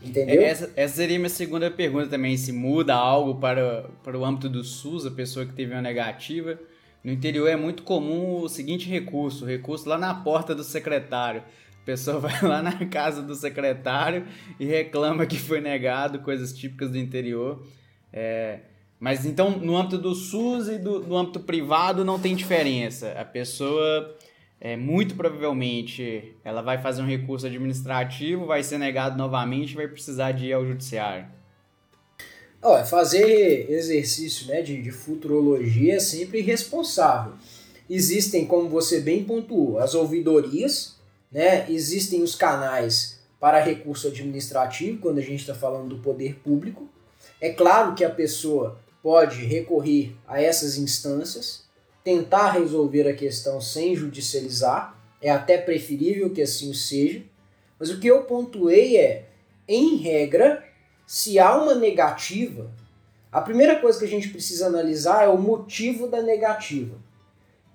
Entendeu? 0.02 0.42
Essa, 0.42 0.72
essa 0.76 0.96
seria 0.96 1.20
minha 1.20 1.30
segunda 1.30 1.70
pergunta 1.70 2.08
também, 2.08 2.36
se 2.36 2.52
muda 2.52 2.96
algo 2.96 3.40
para, 3.40 3.86
para 4.04 4.18
o 4.18 4.26
âmbito 4.26 4.50
do 4.50 4.64
SUS, 4.64 5.06
a 5.06 5.12
pessoa 5.12 5.46
que 5.46 5.54
teve 5.54 5.72
uma 5.72 5.82
negativa. 5.82 6.60
No 7.04 7.12
interior 7.12 7.48
é 7.48 7.56
muito 7.56 7.84
comum 7.84 8.42
o 8.42 8.50
seguinte 8.50 8.90
recurso, 8.90 9.46
o 9.46 9.48
recurso 9.48 9.88
lá 9.88 9.98
na 9.98 10.14
porta 10.14 10.56
do 10.56 10.64
secretário. 10.64 11.44
A 11.82 11.86
pessoa 11.86 12.20
vai 12.20 12.40
lá 12.44 12.62
na 12.62 12.86
casa 12.86 13.22
do 13.22 13.34
secretário 13.34 14.26
e 14.60 14.66
reclama 14.66 15.26
que 15.26 15.38
foi 15.38 15.60
negado, 15.60 16.20
coisas 16.20 16.54
típicas 16.54 16.92
do 16.92 16.98
interior. 16.98 17.66
É, 18.14 18.60
mas 19.00 19.26
então, 19.26 19.50
no 19.50 19.76
âmbito 19.76 19.98
do 19.98 20.14
SUS 20.14 20.68
e 20.68 20.78
do, 20.78 21.00
do 21.00 21.18
âmbito 21.18 21.40
privado, 21.40 22.06
não 22.06 22.20
tem 22.20 22.36
diferença. 22.36 23.14
A 23.14 23.26
pessoa, 23.26 24.16
é, 24.60 24.78
muito 24.78 25.16
provavelmente, 25.16 26.36
ela 26.44 26.62
vai 26.62 26.80
fazer 26.80 27.02
um 27.02 27.08
recurso 27.08 27.48
administrativo, 27.48 28.46
vai 28.46 28.62
ser 28.62 28.78
negado 28.78 29.18
novamente 29.18 29.76
vai 29.76 29.88
precisar 29.88 30.34
de 30.34 30.46
ir 30.48 30.54
ao 30.54 30.64
judiciário. 30.64 31.26
Olha, 32.62 32.86
fazer 32.86 33.72
exercício 33.72 34.46
né, 34.48 34.62
de, 34.62 34.80
de 34.84 34.92
futurologia 34.92 35.96
é 35.96 36.00
sempre 36.00 36.38
irresponsável. 36.38 37.34
Existem, 37.90 38.46
como 38.46 38.70
você 38.70 39.02
bem 39.02 39.24
pontuou, 39.24 39.80
as 39.80 39.96
ouvidorias, 39.96 41.01
né? 41.32 41.66
Existem 41.70 42.22
os 42.22 42.36
canais 42.36 43.20
para 43.40 43.60
recurso 43.60 44.08
administrativo, 44.08 45.00
quando 45.00 45.18
a 45.18 45.24
gente 45.24 45.40
está 45.40 45.56
falando 45.56 45.96
do 45.96 46.02
poder 46.02 46.36
público. 46.36 46.88
É 47.40 47.52
claro 47.52 47.96
que 47.96 48.04
a 48.04 48.10
pessoa 48.10 48.80
pode 49.02 49.44
recorrer 49.46 50.14
a 50.28 50.42
essas 50.42 50.78
instâncias, 50.78 51.64
tentar 52.04 52.52
resolver 52.52 53.08
a 53.08 53.16
questão 53.16 53.60
sem 53.60 53.96
judicializar, 53.96 54.96
é 55.22 55.30
até 55.30 55.58
preferível 55.58 56.30
que 56.30 56.42
assim 56.42 56.74
seja. 56.74 57.24
Mas 57.80 57.90
o 57.90 58.00
que 58.00 58.08
eu 58.08 58.24
pontuei 58.24 58.98
é, 58.98 59.26
em 59.68 59.96
regra, 59.96 60.64
se 61.08 61.40
há 61.40 61.56
uma 61.56 61.74
negativa, 61.74 62.70
a 63.32 63.42
primeira 63.42 63.80
coisa 63.80 63.98
que 63.98 64.06
a 64.06 64.10
gente 64.10 64.30
precisa 64.30 64.68
analisar 64.68 65.24
é 65.24 65.28
o 65.28 65.38
motivo 65.38 66.08
da 66.08 66.22
negativa. 66.22 66.96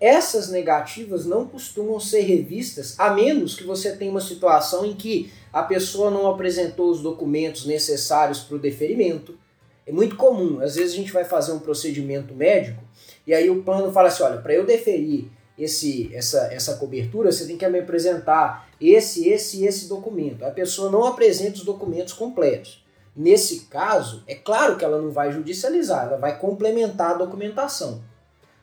Essas 0.00 0.50
negativas 0.50 1.24
não 1.24 1.46
costumam 1.46 1.98
ser 1.98 2.20
revistas, 2.20 2.94
a 2.98 3.10
menos 3.10 3.54
que 3.54 3.64
você 3.64 3.96
tenha 3.96 4.10
uma 4.10 4.20
situação 4.20 4.84
em 4.84 4.94
que 4.94 5.32
a 5.52 5.62
pessoa 5.62 6.10
não 6.10 6.26
apresentou 6.26 6.90
os 6.90 7.00
documentos 7.00 7.64
necessários 7.64 8.40
para 8.40 8.56
o 8.56 8.60
deferimento. 8.60 9.38
É 9.86 9.92
muito 9.92 10.16
comum, 10.16 10.60
às 10.60 10.74
vezes 10.74 10.92
a 10.92 10.96
gente 10.96 11.12
vai 11.12 11.24
fazer 11.24 11.52
um 11.52 11.60
procedimento 11.60 12.34
médico 12.34 12.82
e 13.26 13.32
aí 13.32 13.48
o 13.48 13.62
plano 13.62 13.90
fala 13.90 14.08
assim: 14.08 14.22
olha, 14.22 14.38
para 14.38 14.52
eu 14.52 14.66
deferir 14.66 15.26
esse, 15.58 16.14
essa, 16.14 16.52
essa 16.52 16.76
cobertura, 16.76 17.32
você 17.32 17.46
tem 17.46 17.56
que 17.56 17.66
me 17.68 17.78
apresentar 17.78 18.68
esse, 18.80 19.28
esse 19.28 19.64
esse 19.64 19.88
documento. 19.88 20.44
A 20.44 20.50
pessoa 20.50 20.90
não 20.90 21.04
apresenta 21.04 21.56
os 21.56 21.64
documentos 21.64 22.12
completos. 22.12 22.84
Nesse 23.16 23.60
caso, 23.60 24.22
é 24.26 24.34
claro 24.34 24.76
que 24.76 24.84
ela 24.84 25.00
não 25.00 25.10
vai 25.10 25.32
judicializar, 25.32 26.06
ela 26.06 26.18
vai 26.18 26.38
complementar 26.38 27.12
a 27.12 27.18
documentação. 27.18 28.02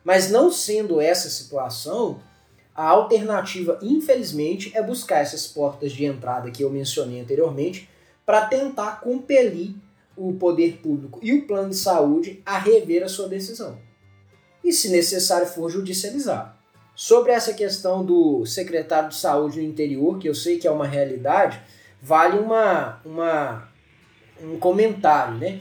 Mas 0.04 0.30
não 0.30 0.52
sendo 0.52 1.00
essa 1.00 1.30
situação, 1.30 2.20
a 2.74 2.88
alternativa, 2.88 3.78
infelizmente, 3.80 4.70
é 4.74 4.82
buscar 4.82 5.20
essas 5.20 5.46
portas 5.46 5.92
de 5.92 6.04
entrada 6.04 6.50
que 6.50 6.62
eu 6.62 6.70
mencionei 6.70 7.20
anteriormente 7.20 7.88
para 8.26 8.46
tentar 8.46 9.00
compelir 9.00 9.74
o 10.16 10.34
poder 10.34 10.78
público 10.82 11.18
e 11.22 11.32
o 11.32 11.46
plano 11.46 11.70
de 11.70 11.76
saúde 11.76 12.42
a 12.44 12.58
rever 12.58 13.02
a 13.02 13.08
sua 13.08 13.28
decisão. 13.28 13.78
E, 14.62 14.72
se 14.72 14.90
necessário 14.90 15.46
for, 15.46 15.70
judicializar. 15.70 16.58
Sobre 16.94 17.32
essa 17.32 17.52
questão 17.52 18.04
do 18.04 18.46
secretário 18.46 19.08
de 19.08 19.16
saúde 19.16 19.60
no 19.60 19.66
interior, 19.66 20.18
que 20.18 20.28
eu 20.28 20.34
sei 20.34 20.58
que 20.58 20.66
é 20.66 20.70
uma 20.70 20.86
realidade, 20.86 21.60
vale 22.00 22.38
uma, 22.38 23.00
uma, 23.04 23.68
um 24.40 24.58
comentário. 24.58 25.36
Né? 25.36 25.60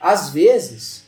Às 0.00 0.30
vezes, 0.30 1.01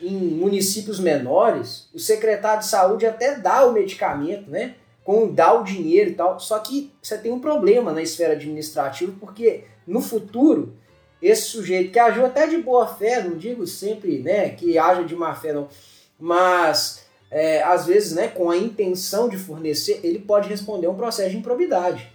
em 0.00 0.16
municípios 0.16 0.98
menores, 0.98 1.88
o 1.94 1.98
secretário 1.98 2.60
de 2.60 2.68
saúde 2.68 3.06
até 3.06 3.36
dá 3.36 3.66
o 3.66 3.72
medicamento, 3.72 4.50
né? 4.50 4.74
Com 5.04 5.32
dá 5.32 5.52
o 5.52 5.64
dinheiro 5.64 6.10
e 6.10 6.14
tal. 6.14 6.38
Só 6.38 6.58
que 6.58 6.92
você 7.02 7.18
tem 7.18 7.32
um 7.32 7.40
problema 7.40 7.92
na 7.92 8.02
esfera 8.02 8.32
administrativa, 8.32 9.12
porque 9.20 9.64
no 9.86 10.00
futuro, 10.00 10.74
esse 11.20 11.42
sujeito 11.42 11.92
que 11.92 11.98
agiu 11.98 12.24
até 12.24 12.46
de 12.46 12.58
boa 12.58 12.86
fé, 12.86 13.22
não 13.22 13.36
digo 13.36 13.66
sempre 13.66 14.20
né, 14.20 14.50
que 14.50 14.78
haja 14.78 15.04
de 15.04 15.14
má 15.14 15.34
fé, 15.34 15.52
não, 15.52 15.68
mas 16.18 17.04
é, 17.30 17.62
às 17.62 17.86
vezes, 17.86 18.12
né, 18.12 18.28
com 18.28 18.50
a 18.50 18.56
intenção 18.56 19.28
de 19.28 19.36
fornecer, 19.36 20.00
ele 20.02 20.18
pode 20.18 20.48
responder 20.48 20.86
a 20.86 20.90
um 20.90 20.96
processo 20.96 21.30
de 21.30 21.36
improbidade. 21.36 22.10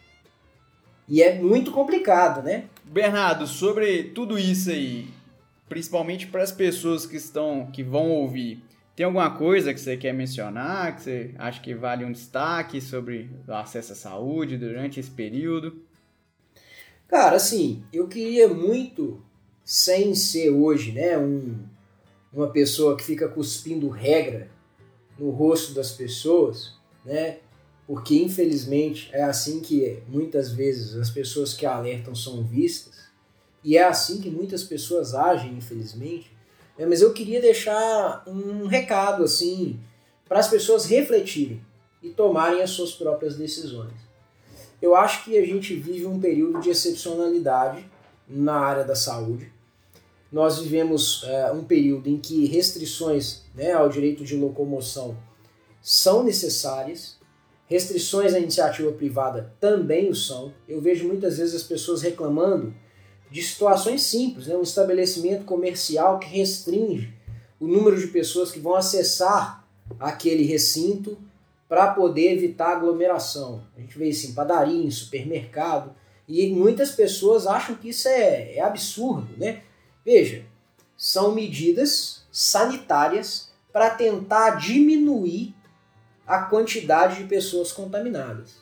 E 1.08 1.22
é 1.22 1.36
muito 1.36 1.72
complicado, 1.72 2.42
né? 2.42 2.66
Bernardo, 2.84 3.46
sobre 3.46 4.06
tudo 4.06 4.40
isso 4.40 4.72
aí, 4.72 5.08
principalmente 5.68 6.28
para 6.28 6.44
as 6.44 6.52
pessoas 6.52 7.06
que 7.06 7.18
estão, 7.18 7.70
que 7.72 7.84
vão 7.84 8.10
ouvir. 8.10 8.64
Tem 8.96 9.06
alguma 9.06 9.30
coisa 9.30 9.74
que 9.74 9.80
você 9.80 9.98
quer 9.98 10.14
mencionar, 10.14 10.96
que 10.96 11.02
você 11.04 11.36
acha 11.38 11.62
que 11.62 11.74
vale 11.74 12.06
um 12.06 12.12
destaque 12.12 12.80
sobre 12.80 13.30
o 13.48 13.52
acesso 13.52 13.92
à 13.92 13.96
saúde 13.96 14.58
durante 14.58 15.00
esse 15.00 15.12
período? 15.12 15.82
Cara, 17.08 17.36
assim, 17.36 17.84
eu 17.92 18.08
queria 18.08 18.48
muito, 18.48 19.22
sem 19.64 20.16
ser 20.16 20.50
hoje, 20.50 20.92
né, 20.92 21.18
um, 21.18 21.60
uma 22.32 22.48
pessoa 22.48 22.96
que 22.96 23.04
fica 23.04 23.28
cuspindo 23.28 23.90
regra 23.90 24.50
no 25.20 25.30
rosto 25.30 25.74
das 25.74 25.92
pessoas, 25.92 26.74
né, 27.04 27.38
porque 27.86 28.16
infelizmente 28.16 29.10
é 29.14 29.24
assim 29.24 29.60
que 29.60 30.02
muitas 30.08 30.52
vezes 30.52 30.96
as 30.96 31.10
pessoas 31.10 31.54
que 31.54 31.66
alertam 31.66 32.16
são 32.16 32.44
vistas. 32.44 32.95
E 33.66 33.78
é 33.78 33.84
assim 33.84 34.22
que 34.22 34.30
muitas 34.30 34.64
pessoas 34.64 35.16
agem, 35.16 35.54
infelizmente. 35.54 36.32
É, 36.78 36.86
mas 36.86 37.02
eu 37.02 37.12
queria 37.12 37.42
deixar 37.42 38.24
um 38.28 38.68
recado 38.68 39.24
assim 39.24 39.80
para 40.30 40.40
as 40.40 40.48
pessoas 40.48 40.86
refletirem 40.86 41.60
e 42.04 42.10
tomarem 42.10 42.62
as 42.62 42.70
suas 42.70 42.92
próprias 42.92 43.36
decisões. 43.36 43.94
Eu 44.80 44.96
acho 44.96 45.24
que 45.24 45.36
a 45.36 45.44
gente 45.44 45.76
vive 45.76 46.06
um 46.06 46.20
período 46.20 46.62
de 46.62 46.70
excepcionalidade 46.70 47.84
na 48.28 48.60
área 48.60 48.84
da 48.84 48.96
saúde. 48.96 49.52
Nós 50.32 50.60
vivemos 50.60 51.24
é, 51.26 51.52
um 51.52 51.64
período 51.64 52.08
em 52.08 52.20
que 52.20 52.46
restrições 52.46 53.46
né, 53.56 53.72
ao 53.72 53.90
direito 53.90 54.24
de 54.24 54.36
locomoção 54.36 55.18
são 55.82 56.24
necessárias, 56.24 57.18
restrições 57.66 58.36
à 58.36 58.40
iniciativa 58.40 58.92
privada 58.92 59.56
também 59.60 60.08
o 60.10 60.16
são. 60.16 60.54
Eu 60.68 60.80
vejo 60.80 61.08
muitas 61.08 61.40
vezes 61.40 61.56
as 61.56 61.64
pessoas 61.64 62.04
reclamando 62.04 62.85
de 63.30 63.42
situações 63.42 64.04
simples, 64.04 64.48
né? 64.48 64.56
um 64.56 64.62
estabelecimento 64.62 65.46
comercial 65.46 66.20
que 66.20 66.28
restringe 66.28 67.14
o 67.60 67.68
número 67.68 68.00
de 68.00 68.08
pessoas 68.08 68.52
que 68.52 68.60
vão 68.60 68.76
acessar 68.76 69.66
aquele 70.00 70.44
recinto 70.44 71.18
para 71.68 71.92
poder 71.92 72.34
evitar 72.34 72.76
aglomeração. 72.76 73.64
A 73.76 73.82
gente 73.82 73.98
vê 73.98 74.10
isso 74.10 74.28
em 74.28 74.34
padaria, 74.34 74.84
em 74.84 74.92
supermercado, 74.92 75.96
e 76.28 76.48
muitas 76.52 76.92
pessoas 76.92 77.48
acham 77.48 77.76
que 77.76 77.90
isso 77.90 78.08
é, 78.08 78.56
é 78.56 78.62
absurdo. 78.62 79.28
Né? 79.38 79.64
Veja, 80.04 80.46
são 80.98 81.34
medidas 81.34 82.24
sanitárias 82.32 83.52
para 83.72 83.90
tentar 83.90 84.52
diminuir 84.52 85.54
a 86.26 86.44
quantidade 86.44 87.18
de 87.18 87.26
pessoas 87.26 87.72
contaminadas. 87.72 88.56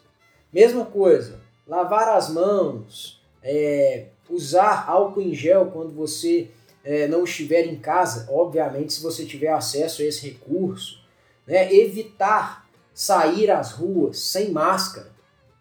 Mesma 0.51 0.85
coisa, 0.85 1.39
lavar 1.67 2.09
as 2.09 2.29
mãos, 2.29 3.21
é, 3.41 4.07
usar 4.29 4.85
álcool 4.87 5.21
em 5.21 5.33
gel 5.33 5.67
quando 5.67 5.93
você 5.93 6.49
é, 6.83 7.07
não 7.07 7.23
estiver 7.23 7.65
em 7.65 7.75
casa, 7.77 8.27
obviamente, 8.29 8.93
se 8.93 9.01
você 9.01 9.25
tiver 9.25 9.49
acesso 9.49 10.01
a 10.01 10.05
esse 10.05 10.27
recurso, 10.27 11.01
né? 11.47 11.73
evitar 11.73 12.67
sair 12.93 13.49
às 13.49 13.71
ruas 13.71 14.19
sem 14.19 14.51
máscara, 14.51 15.11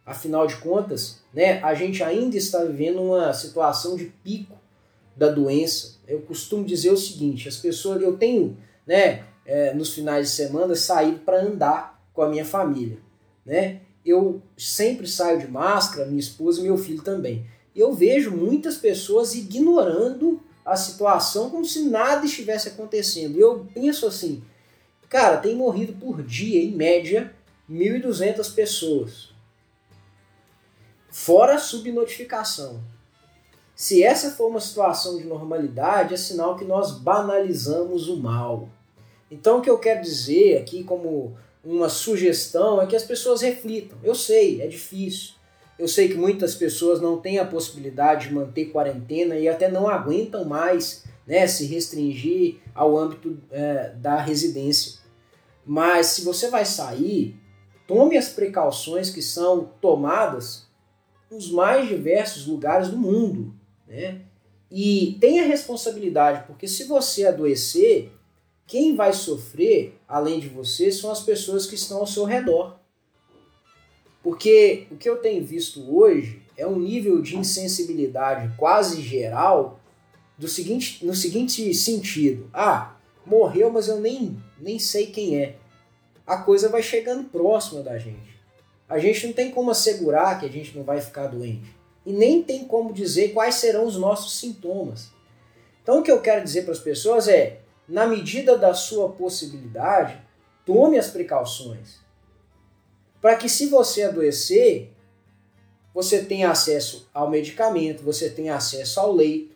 afinal 0.05 0.47
de 0.47 0.57
contas, 0.57 1.21
né, 1.33 1.63
a 1.63 1.75
gente 1.75 2.03
ainda 2.03 2.37
está 2.37 2.63
vivendo 2.65 3.01
uma 3.01 3.33
situação 3.33 3.97
de 3.97 4.07
pico 4.23 4.59
da 5.17 5.29
doença. 5.29 5.97
Eu 6.07 6.21
costumo 6.23 6.65
dizer 6.65 6.91
o 6.91 6.97
seguinte: 6.97 7.49
as 7.49 7.57
pessoas, 7.57 8.03
eu 8.03 8.17
tenho, 8.17 8.57
né, 8.87 9.25
é, 9.47 9.73
nos 9.73 9.95
finais 9.95 10.29
de 10.29 10.35
semana 10.35 10.75
saído 10.75 11.21
para 11.21 11.41
andar 11.41 12.03
com 12.13 12.23
a 12.23 12.29
minha 12.29 12.45
família, 12.45 12.99
né? 13.47 13.81
Eu 14.05 14.43
sempre 14.59 15.07
saio 15.07 15.39
de 15.39 15.47
máscara, 15.47 16.07
minha 16.07 16.19
esposa 16.19 16.61
e 16.61 16.65
meu 16.65 16.77
filho 16.77 17.03
também 17.03 17.47
eu 17.81 17.93
vejo 17.93 18.31
muitas 18.31 18.77
pessoas 18.77 19.35
ignorando 19.35 20.43
a 20.65 20.77
situação 20.77 21.51
como 21.51 21.65
se 21.65 21.89
nada 21.89 22.25
estivesse 22.25 22.69
acontecendo. 22.69 23.37
E 23.37 23.41
eu 23.41 23.67
penso 23.75 24.07
assim, 24.07 24.43
cara, 25.09 25.39
tem 25.39 25.57
morrido 25.57 25.95
por 25.95 26.23
dia, 26.23 26.63
em 26.63 26.73
média, 26.73 27.35
1.200 27.71 28.55
pessoas. 28.55 29.31
Fora 31.11 31.55
a 31.55 31.59
subnotificação. 31.59 32.81
Se 33.75 34.03
essa 34.03 34.31
for 34.31 34.49
uma 34.49 34.61
situação 34.61 35.19
de 35.19 35.25
normalidade, 35.25 36.15
é 36.15 36.17
sinal 36.17 36.57
que 36.57 36.65
nós 36.65 36.93
banalizamos 36.93 38.09
o 38.09 38.17
mal. 38.17 38.69
Então, 39.31 39.59
o 39.59 39.63
que 39.63 39.71
eu 39.71 39.79
quero 39.79 40.03
dizer 40.03 40.59
aqui, 40.59 40.85
como 40.85 41.37
uma 41.65 41.89
sugestão, 41.89 42.81
é 42.81 42.87
que 42.87 42.95
as 42.95 43.03
pessoas 43.03 43.41
reflitam. 43.41 43.99
Eu 44.03 44.15
sei, 44.15 44.61
é 44.61 44.67
difícil. 44.67 45.35
Eu 45.83 45.89
sei 45.89 46.07
que 46.07 46.15
muitas 46.15 46.55
pessoas 46.55 47.01
não 47.01 47.21
têm 47.21 47.41
a 47.41 47.45
possibilidade 47.45 48.29
de 48.29 48.35
manter 48.35 48.67
quarentena 48.67 49.37
e 49.37 49.49
até 49.49 49.69
não 49.69 49.89
aguentam 49.89 50.45
mais 50.45 51.03
né, 51.27 51.45
se 51.49 51.67
restringir 51.67 52.61
ao 52.73 52.97
âmbito 52.97 53.37
é, 53.51 53.89
da 53.97 54.21
residência. 54.21 55.01
Mas 55.67 56.07
se 56.07 56.23
você 56.23 56.49
vai 56.49 56.65
sair, 56.65 57.35
tome 57.85 58.17
as 58.17 58.29
precauções 58.29 59.11
que 59.11 59.21
são 59.21 59.73
tomadas 59.81 60.69
nos 61.29 61.51
mais 61.51 61.89
diversos 61.89 62.47
lugares 62.47 62.87
do 62.87 62.97
mundo. 62.97 63.53
Né? 63.89 64.21
E 64.71 65.19
tenha 65.21 65.43
responsabilidade, 65.43 66.47
porque 66.47 66.69
se 66.69 66.85
você 66.85 67.27
adoecer, 67.27 68.13
quem 68.69 68.95
vai 68.95 69.13
sofrer, 69.13 69.99
além 70.07 70.39
de 70.39 70.47
você, 70.47 70.93
são 70.93 71.11
as 71.11 71.23
pessoas 71.25 71.67
que 71.67 71.75
estão 71.75 71.99
ao 71.99 72.07
seu 72.07 72.23
redor. 72.23 72.79
Porque 74.23 74.87
o 74.91 74.97
que 74.97 75.09
eu 75.09 75.17
tenho 75.17 75.45
visto 75.45 75.95
hoje 75.95 76.43
é 76.57 76.67
um 76.67 76.79
nível 76.79 77.21
de 77.21 77.37
insensibilidade 77.37 78.55
quase 78.57 79.03
geral 79.03 79.81
do 80.39 80.47
seguinte, 80.47 81.05
no 81.05 81.15
seguinte 81.15 81.75
sentido: 81.75 82.49
ah, 82.53 82.97
morreu, 83.27 83.71
mas 83.71 83.89
eu 83.89 84.01
nem, 84.01 84.37
nem 84.61 84.79
sei 84.79 85.07
quem 85.07 85.39
é. 85.41 85.57
A 86.27 86.37
coisa 86.37 86.69
vai 86.69 86.83
chegando 86.83 87.29
próxima 87.29 87.83
da 87.83 87.99
gente. 87.99 88.33
a 88.89 88.99
gente 88.99 89.27
não 89.27 89.33
tem 89.33 89.51
como 89.51 89.71
assegurar 89.71 90.39
que 90.39 90.47
a 90.47 90.51
gente 90.51 90.77
não 90.77 90.85
vai 90.85 91.01
ficar 91.01 91.27
doente. 91.27 91.75
E 92.05 92.13
nem 92.13 92.43
tem 92.43 92.65
como 92.65 92.93
dizer 92.93 93.33
quais 93.33 93.57
serão 93.57 93.87
os 93.87 93.97
nossos 93.97 94.39
sintomas. 94.39 95.11
Então 95.83 95.99
o 95.99 96.03
que 96.03 96.11
eu 96.11 96.21
quero 96.21 96.45
dizer 96.45 96.63
para 96.63 96.73
as 96.73 96.79
pessoas 96.79 97.27
é, 97.27 97.61
na 97.89 98.07
medida 98.07 98.57
da 98.57 98.75
sua 98.75 99.09
possibilidade, 99.09 100.21
tome 100.65 100.99
as 100.99 101.09
precauções. 101.09 102.02
Para 103.23 103.37
que 103.37 103.49
se 103.49 103.67
você 103.67 104.03
adoecer, 104.03 104.91
você 105.95 106.25
tenha 106.25 106.51
acesso 106.51 107.09
ao 107.15 107.31
medicamento, 107.31 108.03
você 108.03 108.29
tenha 108.29 108.57
acesso 108.57 108.99
ao 108.99 109.13
leito, 109.13 109.55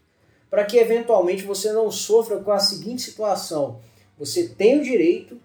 para 0.49 0.65
que 0.65 0.79
eventualmente 0.79 1.43
você 1.43 1.73
não 1.73 1.91
sofra 1.91 2.39
com 2.39 2.53
a 2.53 2.61
seguinte 2.61 3.03
situação: 3.03 3.81
você 4.17 4.49
tem 4.49 4.79
o 4.79 4.85
direito, 4.85 5.41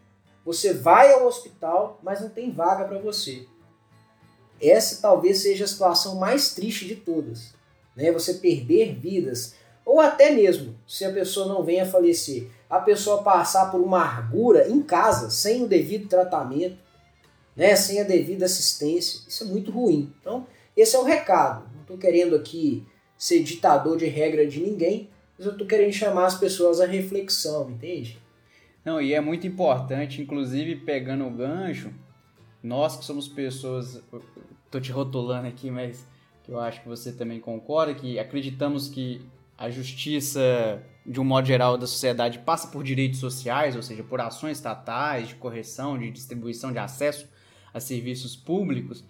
você 0.45 0.71
vai 0.71 1.11
ao 1.11 1.25
hospital, 1.25 1.99
mas 2.03 2.21
não 2.21 2.29
tem 2.29 2.51
vaga 2.51 2.85
para 2.85 2.99
você. 2.99 3.47
Essa 4.61 5.01
talvez 5.01 5.39
seja 5.39 5.65
a 5.65 5.67
situação 5.67 6.17
mais 6.17 6.53
triste 6.53 6.85
de 6.85 6.97
todas, 6.97 7.55
né? 7.95 8.11
Você 8.11 8.35
perder 8.35 8.93
vidas, 8.93 9.55
ou 9.83 9.99
até 9.99 10.29
mesmo 10.29 10.75
se 10.87 11.03
a 11.03 11.11
pessoa 11.11 11.47
não 11.47 11.63
venha 11.63 11.83
a 11.83 11.87
falecer, 11.89 12.47
a 12.69 12.79
pessoa 12.79 13.23
passar 13.23 13.71
por 13.71 13.81
uma 13.81 13.99
amargura 13.99 14.69
em 14.69 14.79
casa, 14.83 15.31
sem 15.31 15.63
o 15.63 15.67
devido 15.67 16.07
tratamento, 16.07 16.77
né? 17.55 17.75
Sem 17.75 17.99
a 17.99 18.03
devida 18.03 18.45
assistência, 18.45 19.21
isso 19.27 19.43
é 19.43 19.47
muito 19.47 19.71
ruim. 19.71 20.13
Então, 20.19 20.47
esse 20.75 20.95
é 20.95 20.99
o 20.99 21.03
recado. 21.03 21.69
Não 21.73 21.81
estou 21.81 21.97
querendo 21.97 22.35
aqui 22.35 22.85
ser 23.17 23.43
ditador 23.43 23.97
de 23.97 24.05
regra 24.05 24.47
de 24.47 24.59
ninguém, 24.59 25.09
mas 25.37 25.45
eu 25.45 25.51
estou 25.51 25.67
querendo 25.67 25.93
chamar 25.93 26.25
as 26.25 26.39
pessoas 26.39 26.79
à 26.79 26.85
reflexão, 26.85 27.69
entende? 27.69 28.17
Não, 28.83 28.99
e 28.99 29.13
é 29.13 29.21
muito 29.21 29.45
importante, 29.45 30.21
inclusive 30.21 30.77
pegando 30.77 31.25
o 31.27 31.29
gancho, 31.29 31.91
nós 32.63 32.97
que 32.97 33.05
somos 33.05 33.27
pessoas, 33.27 34.01
tô 34.71 34.79
te 34.79 34.91
rotulando 34.91 35.47
aqui, 35.47 35.69
mas 35.69 36.05
que 36.43 36.51
eu 36.51 36.59
acho 36.59 36.81
que 36.81 36.87
você 36.87 37.11
também 37.11 37.39
concorda, 37.39 37.93
que 37.93 38.17
acreditamos 38.17 38.89
que 38.89 39.21
a 39.55 39.69
justiça, 39.69 40.81
de 41.05 41.19
um 41.19 41.23
modo 41.23 41.45
geral, 41.45 41.77
da 41.77 41.85
sociedade 41.85 42.39
passa 42.39 42.67
por 42.69 42.83
direitos 42.83 43.19
sociais, 43.19 43.75
ou 43.75 43.83
seja, 43.83 44.03
por 44.03 44.19
ações 44.19 44.57
estatais 44.57 45.27
de 45.27 45.35
correção, 45.35 45.99
de 45.99 46.09
distribuição 46.09 46.71
de 46.71 46.79
acesso 46.79 47.29
a 47.73 47.79
serviços 47.79 48.35
públicos. 48.35 49.03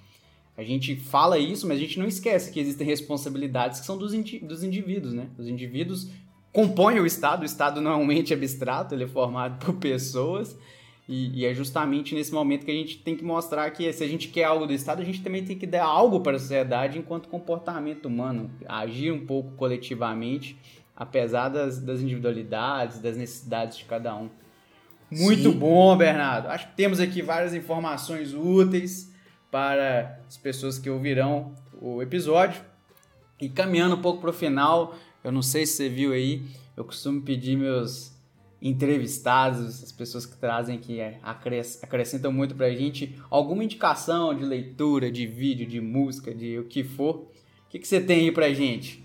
A 0.57 0.63
gente 0.63 0.95
fala 0.95 1.39
isso, 1.39 1.67
mas 1.67 1.77
a 1.77 1.81
gente 1.81 1.97
não 1.97 2.07
esquece 2.07 2.51
que 2.51 2.59
existem 2.59 2.85
responsabilidades 2.85 3.79
que 3.79 3.85
são 3.85 3.97
dos, 3.97 4.13
indi 4.13 4.39
dos 4.39 4.63
indivíduos, 4.63 5.13
né? 5.13 5.27
Os 5.37 5.47
indivíduos 5.47 6.09
compõem 6.51 6.99
o 6.99 7.05
Estado, 7.05 7.43
o 7.43 7.45
Estado 7.45 7.81
não 7.81 7.91
é 7.91 7.95
um 7.95 8.11
ente 8.11 8.33
abstrato, 8.33 8.93
ele 8.93 9.05
é 9.05 9.07
formado 9.07 9.63
por 9.63 9.75
pessoas, 9.75 10.57
e, 11.07 11.41
e, 11.41 11.45
é 11.45 11.53
justamente 11.53 12.13
nesse 12.13 12.33
momento 12.33 12.65
que 12.65 12.71
a 12.71 12.75
gente 12.75 12.99
tem 12.99 13.17
que 13.17 13.23
mostrar 13.23 13.69
que 13.71 13.91
se 13.91 14.03
a 14.03 14.07
gente 14.07 14.29
quer 14.29 14.45
algo 14.45 14.65
do 14.65 14.73
Estado, 14.73 15.01
a 15.01 15.05
gente 15.05 15.21
também 15.21 15.43
tem 15.43 15.57
que 15.57 15.67
dar 15.67 15.83
algo 15.83 16.21
para 16.21 16.37
a 16.37 16.39
sociedade 16.39 16.99
enquanto 16.99 17.27
comportamento 17.27 18.05
humano, 18.05 18.49
agir 18.65 19.11
um 19.11 19.25
pouco 19.25 19.51
coletivamente, 19.53 20.57
apesar 20.95 21.49
das, 21.49 21.79
das 21.79 22.01
individualidades, 22.01 22.99
das 22.99 23.17
necessidades 23.17 23.77
de 23.77 23.85
cada 23.85 24.15
um. 24.15 24.29
Muito 25.11 25.51
Sim. 25.51 25.57
bom, 25.57 25.95
Bernardo. 25.97 26.47
Acho 26.47 26.69
que 26.69 26.75
temos 26.75 26.99
aqui 27.01 27.21
várias 27.21 27.53
informações 27.53 28.33
úteis 28.33 29.11
para 29.51 30.19
as 30.25 30.37
pessoas 30.37 30.79
que 30.79 30.89
ouvirão 30.89 31.53
o 31.81 32.01
episódio. 32.01 32.61
E 33.39 33.49
caminhando 33.49 33.95
um 33.95 34.01
pouco 34.01 34.21
para 34.21 34.29
o 34.29 34.33
final, 34.33 34.95
eu 35.23 35.31
não 35.31 35.41
sei 35.41 35.65
se 35.65 35.73
você 35.73 35.89
viu 35.89 36.13
aí, 36.13 36.43
eu 36.77 36.85
costumo 36.85 37.21
pedir 37.21 37.57
meus 37.57 38.11
entrevistados, 38.61 39.83
as 39.83 39.91
pessoas 39.91 40.25
que 40.25 40.37
trazem 40.37 40.77
aqui 40.77 40.99
é, 40.99 41.19
acrescentam 41.81 42.31
muito 42.31 42.53
para 42.53 42.67
a 42.67 42.75
gente 42.75 43.19
alguma 43.29 43.63
indicação 43.63 44.35
de 44.35 44.45
leitura, 44.45 45.11
de 45.11 45.25
vídeo, 45.25 45.65
de 45.65 45.81
música, 45.81 46.33
de 46.33 46.59
o 46.59 46.65
que 46.65 46.83
for. 46.83 47.15
O 47.65 47.69
que, 47.69 47.79
que 47.79 47.87
você 47.87 47.99
tem 47.99 48.21
aí 48.21 48.31
para 48.31 48.45
a 48.45 48.53
gente? 48.53 49.03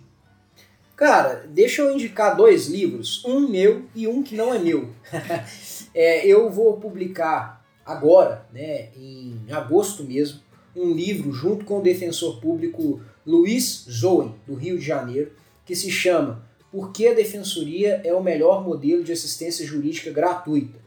Cara, 0.97 1.47
deixa 1.47 1.83
eu 1.83 1.93
indicar 1.93 2.35
dois 2.35 2.69
livros, 2.69 3.23
um 3.23 3.47
meu 3.47 3.85
e 3.95 4.09
um 4.09 4.23
que 4.23 4.35
não 4.35 4.55
é 4.55 4.59
meu. 4.59 4.89
é, 5.95 6.27
eu 6.27 6.51
vou 6.51 6.79
publicar 6.79 7.63
agora, 7.85 8.47
né, 8.51 8.89
em 8.97 9.39
agosto 9.51 10.03
mesmo, 10.03 10.41
um 10.75 10.93
livro 10.93 11.33
junto 11.33 11.67
com 11.67 11.81
o 11.81 11.83
defensor 11.83 12.41
público 12.41 13.03
Luiz 13.27 13.85
Zoen, 13.91 14.35
do 14.47 14.55
Rio 14.55 14.79
de 14.79 14.87
Janeiro, 14.87 15.33
que 15.67 15.77
se 15.77 15.91
chama 15.91 16.43
por 16.73 16.93
que 16.93 17.09
a 17.09 17.15
Defensoria 17.15 18.01
é 18.03 18.15
o 18.15 18.23
melhor 18.23 18.65
modelo 18.65 19.05
de 19.05 19.13
assistência 19.13 19.67
jurídica 19.67 20.11
gratuita. 20.11 20.79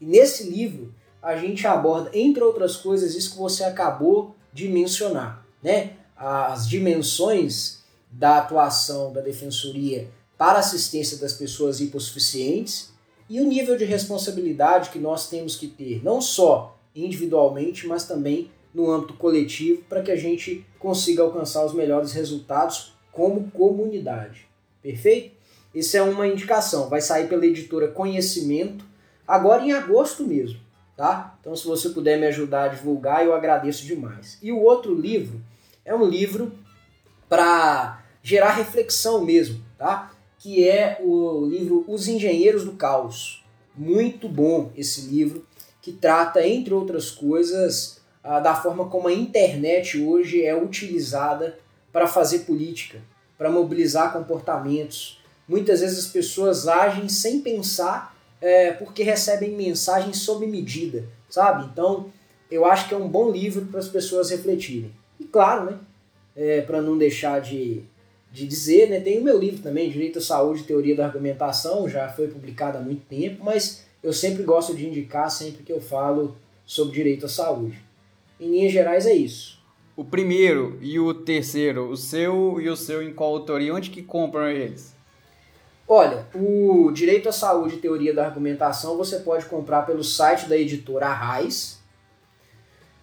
E 0.00 0.06
nesse 0.06 0.48
livro 0.48 0.94
a 1.22 1.36
gente 1.36 1.66
aborda, 1.66 2.10
entre 2.14 2.42
outras 2.42 2.76
coisas, 2.76 3.14
isso 3.14 3.32
que 3.32 3.38
você 3.38 3.64
acabou 3.64 4.34
de 4.52 4.68
mencionar, 4.68 5.44
né? 5.62 5.92
As 6.16 6.68
dimensões 6.68 7.77
da 8.10 8.38
atuação 8.38 9.12
da 9.12 9.20
Defensoria 9.20 10.08
para 10.36 10.58
assistência 10.60 11.18
das 11.18 11.32
pessoas 11.32 11.80
hipossuficientes 11.80 12.92
e 13.28 13.40
o 13.40 13.44
nível 13.44 13.76
de 13.76 13.84
responsabilidade 13.84 14.90
que 14.90 14.98
nós 14.98 15.28
temos 15.28 15.56
que 15.56 15.66
ter, 15.66 16.02
não 16.02 16.20
só 16.20 16.78
individualmente, 16.94 17.86
mas 17.86 18.06
também 18.06 18.50
no 18.72 18.90
âmbito 18.90 19.14
coletivo, 19.14 19.82
para 19.88 20.02
que 20.02 20.10
a 20.10 20.16
gente 20.16 20.64
consiga 20.78 21.22
alcançar 21.22 21.64
os 21.64 21.74
melhores 21.74 22.12
resultados 22.12 22.94
como 23.12 23.50
comunidade. 23.50 24.46
Perfeito? 24.80 25.36
Isso 25.74 25.96
é 25.96 26.02
uma 26.02 26.26
indicação. 26.26 26.88
Vai 26.88 27.00
sair 27.00 27.28
pela 27.28 27.44
editora 27.44 27.88
Conhecimento, 27.88 28.84
agora 29.26 29.64
em 29.64 29.72
agosto 29.72 30.24
mesmo. 30.24 30.60
Tá? 30.96 31.36
Então, 31.40 31.54
se 31.54 31.66
você 31.66 31.90
puder 31.90 32.18
me 32.18 32.26
ajudar 32.26 32.64
a 32.64 32.68
divulgar, 32.68 33.24
eu 33.24 33.32
agradeço 33.32 33.84
demais. 33.84 34.38
E 34.42 34.50
o 34.50 34.60
outro 34.60 34.94
livro 34.94 35.40
é 35.84 35.94
um 35.94 36.04
livro 36.04 36.52
para 37.28 37.97
gerar 38.28 38.50
reflexão 38.50 39.24
mesmo, 39.24 39.62
tá? 39.78 40.12
Que 40.38 40.68
é 40.68 40.98
o 41.02 41.46
livro 41.46 41.84
Os 41.88 42.08
Engenheiros 42.08 42.64
do 42.64 42.72
Caos. 42.72 43.44
Muito 43.76 44.28
bom 44.28 44.70
esse 44.76 45.02
livro, 45.02 45.46
que 45.80 45.92
trata, 45.92 46.46
entre 46.46 46.74
outras 46.74 47.10
coisas, 47.10 48.00
da 48.22 48.54
forma 48.54 48.86
como 48.86 49.08
a 49.08 49.12
internet 49.12 50.00
hoje 50.02 50.44
é 50.44 50.54
utilizada 50.54 51.58
para 51.92 52.06
fazer 52.06 52.40
política, 52.40 53.00
para 53.36 53.50
mobilizar 53.50 54.12
comportamentos, 54.12 55.18
Muitas 55.48 55.80
vezes 55.80 55.98
as 55.98 56.06
pessoas 56.08 56.68
agem 56.68 57.08
sem 57.08 57.40
pensar 57.40 58.14
é, 58.40 58.72
porque 58.72 59.02
recebem 59.02 59.56
mensagens 59.56 60.18
sob 60.18 60.46
medida, 60.46 61.06
sabe? 61.30 61.66
Então, 61.72 62.12
eu 62.50 62.66
acho 62.66 62.86
que 62.86 62.94
é 62.94 62.96
um 62.96 63.08
bom 63.08 63.30
livro 63.30 63.64
para 63.66 63.80
as 63.80 63.88
pessoas 63.88 64.30
refletirem. 64.30 64.92
E 65.18 65.24
claro, 65.24 65.70
né? 65.70 65.78
É, 66.36 66.60
para 66.60 66.82
não 66.82 66.98
deixar 66.98 67.40
de, 67.40 67.82
de 68.30 68.46
dizer, 68.46 68.88
né? 68.90 69.00
Tem 69.00 69.18
o 69.18 69.24
meu 69.24 69.38
livro 69.38 69.62
também, 69.62 69.90
Direito 69.90 70.18
à 70.18 70.22
Saúde 70.22 70.60
e 70.60 70.64
Teoria 70.64 70.94
da 70.94 71.06
Argumentação, 71.06 71.88
já 71.88 72.08
foi 72.08 72.28
publicado 72.28 72.78
há 72.78 72.80
muito 72.80 73.06
tempo, 73.06 73.44
mas 73.44 73.84
eu 74.02 74.12
sempre 74.12 74.42
gosto 74.42 74.74
de 74.74 74.86
indicar 74.86 75.30
sempre 75.30 75.62
que 75.62 75.72
eu 75.72 75.80
falo 75.80 76.36
sobre 76.64 76.94
direito 76.94 77.26
à 77.26 77.28
saúde. 77.28 77.82
Em 78.38 78.50
linhas 78.50 78.72
gerais 78.72 79.06
é 79.06 79.14
isso. 79.14 79.58
O 79.96 80.04
primeiro 80.04 80.78
e 80.80 81.00
o 81.00 81.12
terceiro, 81.12 81.88
o 81.88 81.96
seu 81.96 82.60
e 82.60 82.68
o 82.68 82.76
seu 82.76 83.02
em 83.02 83.12
qual 83.12 83.34
autoria, 83.34 83.74
onde 83.74 83.90
que 83.90 84.02
compram 84.02 84.48
eles? 84.48 84.94
Olha, 85.88 86.26
o 86.34 86.92
Direito 86.92 87.30
à 87.30 87.32
Saúde 87.32 87.76
e 87.76 87.78
Teoria 87.78 88.14
da 88.14 88.26
Argumentação 88.26 88.96
você 88.98 89.20
pode 89.20 89.46
comprar 89.46 89.86
pelo 89.86 90.04
site 90.04 90.46
da 90.46 90.56
editora 90.56 91.06
Arraes, 91.06 91.80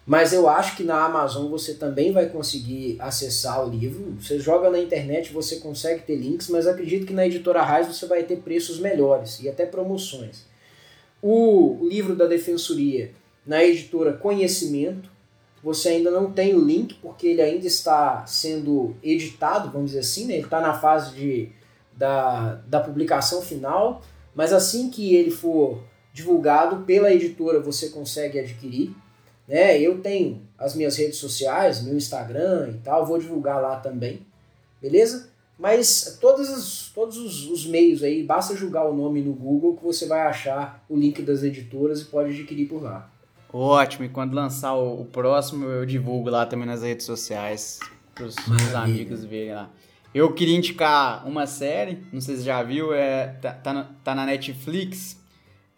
mas 0.06 0.32
eu 0.32 0.48
acho 0.48 0.76
que 0.76 0.84
na 0.84 1.04
Amazon 1.04 1.50
você 1.50 1.74
também 1.74 2.12
vai 2.12 2.28
conseguir 2.28 2.96
acessar 3.00 3.66
o 3.66 3.68
livro. 3.68 4.16
Você 4.20 4.38
joga 4.38 4.70
na 4.70 4.78
internet, 4.78 5.32
você 5.32 5.56
consegue 5.56 6.02
ter 6.02 6.14
links, 6.14 6.48
mas 6.48 6.68
acredito 6.68 7.04
que 7.04 7.12
na 7.12 7.26
editora 7.26 7.60
Arraes 7.60 7.88
você 7.88 8.06
vai 8.06 8.22
ter 8.22 8.36
preços 8.36 8.78
melhores 8.78 9.40
e 9.40 9.48
até 9.48 9.66
promoções. 9.66 10.44
O 11.20 11.80
livro 11.82 12.14
da 12.14 12.26
Defensoria 12.26 13.10
na 13.44 13.64
editora 13.64 14.12
Conhecimento, 14.12 15.10
você 15.62 15.88
ainda 15.88 16.10
não 16.10 16.30
tem 16.30 16.54
o 16.54 16.64
link 16.64 16.94
porque 16.94 17.26
ele 17.26 17.42
ainda 17.42 17.66
está 17.66 18.24
sendo 18.26 18.94
editado, 19.02 19.72
vamos 19.72 19.90
dizer 19.90 20.00
assim, 20.00 20.26
né? 20.26 20.34
ele 20.34 20.44
está 20.44 20.60
na 20.60 20.74
fase 20.74 21.14
de 21.14 21.48
da, 21.96 22.56
da 22.66 22.78
publicação 22.78 23.40
final, 23.40 24.02
mas 24.34 24.52
assim 24.52 24.90
que 24.90 25.16
ele 25.16 25.30
for 25.30 25.82
divulgado 26.12 26.84
pela 26.84 27.12
editora 27.12 27.58
você 27.58 27.88
consegue 27.88 28.38
adquirir. 28.38 28.94
Né? 29.46 29.80
Eu 29.80 30.00
tenho 30.00 30.42
as 30.58 30.74
minhas 30.74 30.96
redes 30.96 31.18
sociais, 31.18 31.82
meu 31.82 31.96
Instagram 31.96 32.70
e 32.70 32.78
tal, 32.78 33.06
vou 33.06 33.18
divulgar 33.18 33.60
lá 33.60 33.76
também, 33.76 34.26
beleza? 34.80 35.30
Mas 35.58 36.18
todos, 36.20 36.50
os, 36.50 36.92
todos 36.94 37.16
os, 37.16 37.48
os, 37.48 37.66
meios 37.66 38.02
aí, 38.02 38.22
basta 38.22 38.54
jogar 38.54 38.84
o 38.84 38.94
nome 38.94 39.22
no 39.22 39.32
Google 39.32 39.76
que 39.76 39.84
você 39.84 40.06
vai 40.06 40.20
achar 40.20 40.84
o 40.88 40.96
link 40.96 41.22
das 41.22 41.42
editoras 41.42 42.02
e 42.02 42.04
pode 42.04 42.30
adquirir 42.30 42.68
por 42.68 42.82
lá. 42.82 43.10
Ótimo, 43.50 44.04
e 44.04 44.08
quando 44.08 44.34
lançar 44.34 44.74
o, 44.74 45.00
o 45.00 45.04
próximo 45.06 45.64
eu 45.64 45.86
divulgo 45.86 46.28
lá 46.28 46.44
também 46.44 46.66
nas 46.66 46.82
redes 46.82 47.06
sociais 47.06 47.80
para 48.14 48.26
os 48.26 48.36
amigos 48.74 49.24
verem 49.24 49.54
lá. 49.54 49.70
Eu 50.14 50.32
queria 50.32 50.56
indicar 50.56 51.26
uma 51.26 51.46
série, 51.46 51.98
não 52.12 52.20
sei 52.20 52.36
se 52.36 52.42
já 52.42 52.62
viu, 52.62 52.92
é, 52.92 53.28
tá, 53.40 53.52
tá, 53.52 53.72
na, 53.72 53.84
tá 54.04 54.14
na 54.14 54.26
Netflix. 54.26 55.18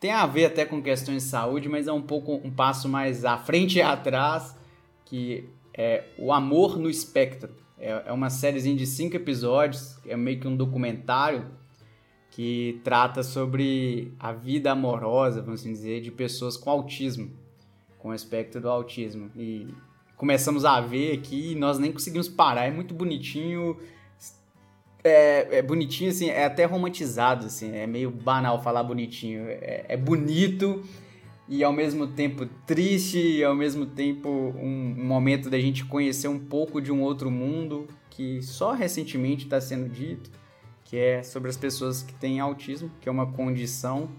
Tem 0.00 0.12
a 0.12 0.26
ver 0.26 0.46
até 0.46 0.64
com 0.64 0.80
questões 0.80 1.24
de 1.24 1.28
saúde, 1.28 1.68
mas 1.68 1.88
é 1.88 1.92
um 1.92 2.02
pouco 2.02 2.40
um 2.44 2.50
passo 2.50 2.88
mais 2.88 3.24
à 3.24 3.36
frente 3.36 3.78
e 3.78 3.82
atrás, 3.82 4.56
que 5.04 5.48
é 5.74 6.04
O 6.18 6.32
Amor 6.32 6.78
no 6.78 6.88
Espectro. 6.88 7.50
É, 7.78 8.04
é 8.06 8.12
uma 8.12 8.30
sériezinha 8.30 8.76
de 8.76 8.86
cinco 8.86 9.16
episódios, 9.16 9.98
é 10.06 10.16
meio 10.16 10.40
que 10.40 10.46
um 10.46 10.56
documentário 10.56 11.46
que 12.30 12.80
trata 12.84 13.22
sobre 13.22 14.12
a 14.18 14.32
vida 14.32 14.70
amorosa, 14.70 15.42
vamos 15.42 15.60
assim 15.60 15.72
dizer, 15.72 16.00
de 16.00 16.10
pessoas 16.10 16.56
com 16.56 16.70
autismo, 16.70 17.32
com 17.98 18.10
o 18.10 18.14
espectro 18.14 18.60
do 18.60 18.68
autismo. 18.68 19.30
E 19.34 19.66
começamos 20.16 20.64
a 20.64 20.80
ver 20.80 21.18
aqui 21.18 21.52
e 21.52 21.54
nós 21.54 21.78
nem 21.78 21.90
conseguimos 21.90 22.28
parar. 22.28 22.66
É 22.66 22.70
muito 22.70 22.94
bonitinho. 22.94 23.76
É, 25.04 25.58
é, 25.58 25.62
bonitinho, 25.62 26.10
assim, 26.10 26.28
é 26.28 26.44
até 26.44 26.64
romantizado, 26.64 27.46
assim, 27.46 27.74
é 27.74 27.86
meio 27.86 28.10
banal 28.10 28.62
falar 28.62 28.82
bonitinho. 28.82 29.44
É, 29.48 29.84
é 29.88 29.96
bonito 29.96 30.82
e 31.48 31.64
ao 31.64 31.72
mesmo 31.72 32.06
tempo 32.08 32.46
triste 32.66 33.18
e 33.18 33.42
ao 33.42 33.54
mesmo 33.54 33.86
tempo 33.86 34.28
um, 34.28 34.94
um 34.98 35.04
momento 35.04 35.48
da 35.48 35.58
gente 35.58 35.84
conhecer 35.84 36.28
um 36.28 36.38
pouco 36.38 36.80
de 36.80 36.92
um 36.92 37.00
outro 37.00 37.30
mundo 37.30 37.88
que 38.10 38.42
só 38.42 38.72
recentemente 38.72 39.44
está 39.44 39.60
sendo 39.60 39.88
dito, 39.88 40.30
que 40.84 40.96
é 40.96 41.22
sobre 41.22 41.48
as 41.48 41.56
pessoas 41.56 42.02
que 42.02 42.12
têm 42.12 42.40
autismo, 42.40 42.90
que 43.00 43.08
é 43.08 43.12
uma 43.12 43.32
condição. 43.32 44.10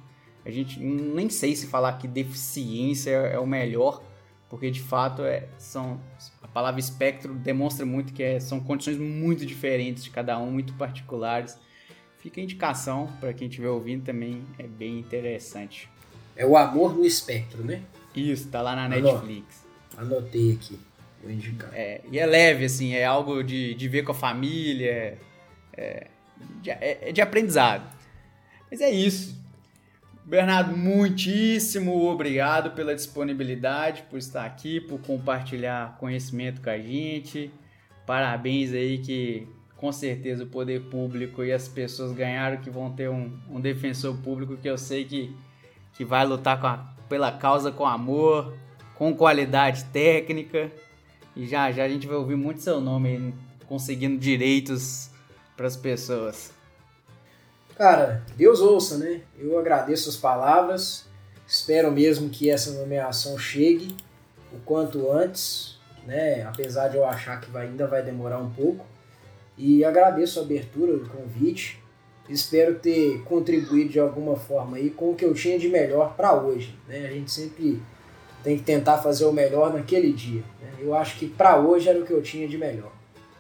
A 0.46 0.50
gente 0.50 0.80
nem 0.80 1.30
sei 1.30 1.56
se 1.56 1.68
falar 1.68 1.94
que 1.94 2.08
deficiência 2.08 3.12
é 3.12 3.38
o 3.38 3.46
melhor, 3.46 4.02
porque 4.50 4.72
de 4.72 4.82
fato 4.82 5.22
é, 5.22 5.48
são 5.58 6.00
a 6.42 6.48
palavra 6.48 6.80
espectro 6.80 7.34
demonstra 7.36 7.86
muito 7.86 8.12
que 8.12 8.24
é, 8.24 8.40
são 8.40 8.60
condições 8.60 8.98
muito 8.98 9.46
diferentes 9.46 10.04
de 10.04 10.10
cada 10.10 10.38
um, 10.40 10.52
muito 10.52 10.74
particulares. 10.74 11.58
Fica 12.18 12.42
a 12.42 12.44
indicação 12.44 13.08
para 13.20 13.32
quem 13.34 13.48
estiver 13.48 13.70
ouvindo 13.70 14.04
também, 14.04 14.44
é 14.58 14.64
bem 14.64 15.00
interessante. 15.00 15.90
É 16.36 16.46
o 16.46 16.58
Amor 16.58 16.96
no 16.96 17.06
Espectro, 17.06 17.64
né? 17.64 17.82
Isso, 18.16 18.50
tá 18.50 18.62
lá 18.62 18.76
na 18.76 18.90
Netflix. 18.90 19.66
Anotei 19.96 20.54
aqui, 20.54 20.80
vou 21.22 21.32
indicar. 21.32 21.70
É, 21.74 22.02
e 22.12 22.18
é 22.18 22.26
leve, 22.26 22.66
assim, 22.66 22.94
é 22.94 23.06
algo 23.06 23.44
de, 23.44 23.74
de 23.76 23.88
ver 23.88 24.04
com 24.04 24.12
a 24.12 24.16
família, 24.16 25.18
é, 25.74 26.08
de, 26.62 26.72
é, 26.72 27.10
é 27.10 27.12
de 27.12 27.22
aprendizado. 27.22 27.90
Mas 28.70 28.82
é 28.82 28.90
isso. 28.90 29.40
Bernardo, 30.30 30.78
muitíssimo 30.78 32.08
obrigado 32.08 32.76
pela 32.76 32.94
disponibilidade, 32.94 34.04
por 34.12 34.20
estar 34.20 34.46
aqui, 34.46 34.80
por 34.80 35.02
compartilhar 35.02 35.98
conhecimento 35.98 36.62
com 36.62 36.70
a 36.70 36.78
gente. 36.78 37.52
Parabéns 38.06 38.72
aí 38.72 39.00
que 39.00 39.48
com 39.76 39.92
certeza 39.92 40.44
o 40.44 40.48
poder 40.48 40.82
público 40.84 41.44
e 41.44 41.52
as 41.52 41.68
pessoas 41.68 42.12
ganharam 42.12 42.58
que 42.58 42.70
vão 42.70 42.92
ter 42.92 43.10
um, 43.10 43.40
um 43.50 43.60
defensor 43.60 44.16
público 44.18 44.56
que 44.56 44.70
eu 44.70 44.78
sei 44.78 45.04
que 45.04 45.36
que 45.94 46.06
vai 46.06 46.24
lutar 46.28 46.64
a, 46.64 46.78
pela 47.10 47.32
causa 47.32 47.72
com 47.72 47.88
amor, 47.88 48.56
com 48.94 49.16
qualidade 49.16 49.86
técnica. 49.86 50.72
E 51.36 51.48
já 51.48 51.72
já 51.72 51.86
a 51.86 51.90
gente 51.90 52.06
vai 52.06 52.18
ouvir 52.18 52.36
muito 52.36 52.62
seu 52.62 52.80
nome 52.80 53.34
conseguindo 53.66 54.20
direitos 54.20 55.10
para 55.58 55.66
as 55.66 55.76
pessoas. 55.76 56.59
Cara, 57.80 58.22
Deus 58.36 58.60
ouça, 58.60 58.98
né? 58.98 59.22
Eu 59.40 59.58
agradeço 59.58 60.10
as 60.10 60.18
palavras. 60.18 61.06
Espero 61.48 61.90
mesmo 61.90 62.30
que 62.30 62.50
essa 62.50 62.74
nomeação 62.74 63.40
chegue 63.40 63.96
o 64.52 64.60
quanto 64.66 65.10
antes, 65.10 65.80
né? 66.06 66.44
Apesar 66.44 66.90
de 66.90 66.98
eu 66.98 67.06
achar 67.06 67.40
que 67.40 67.50
vai, 67.50 67.68
ainda 67.68 67.88
vai 67.88 68.04
demorar 68.04 68.40
um 68.40 68.50
pouco. 68.50 68.86
E 69.58 69.86
agradeço 69.86 70.42
a 70.42 70.44
abertura 70.44 70.98
do 70.98 71.08
convite. 71.08 71.82
Espero 72.28 72.76
ter 72.80 73.24
contribuído 73.24 73.92
de 73.92 74.00
alguma 74.02 74.36
forma 74.36 74.76
aí 74.76 74.90
com 74.90 75.12
o 75.12 75.16
que 75.16 75.24
eu 75.24 75.34
tinha 75.34 75.58
de 75.58 75.70
melhor 75.70 76.16
para 76.18 76.34
hoje. 76.34 76.78
Né? 76.86 77.08
A 77.08 77.14
gente 77.14 77.32
sempre 77.32 77.82
tem 78.44 78.58
que 78.58 78.64
tentar 78.66 78.98
fazer 78.98 79.24
o 79.24 79.32
melhor 79.32 79.72
naquele 79.72 80.12
dia. 80.12 80.44
Né? 80.62 80.70
Eu 80.82 80.94
acho 80.94 81.18
que 81.18 81.30
para 81.30 81.58
hoje 81.58 81.88
era 81.88 81.98
o 81.98 82.06
que 82.06 82.12
eu 82.12 82.22
tinha 82.22 82.46
de 82.46 82.58
melhor. 82.58 82.92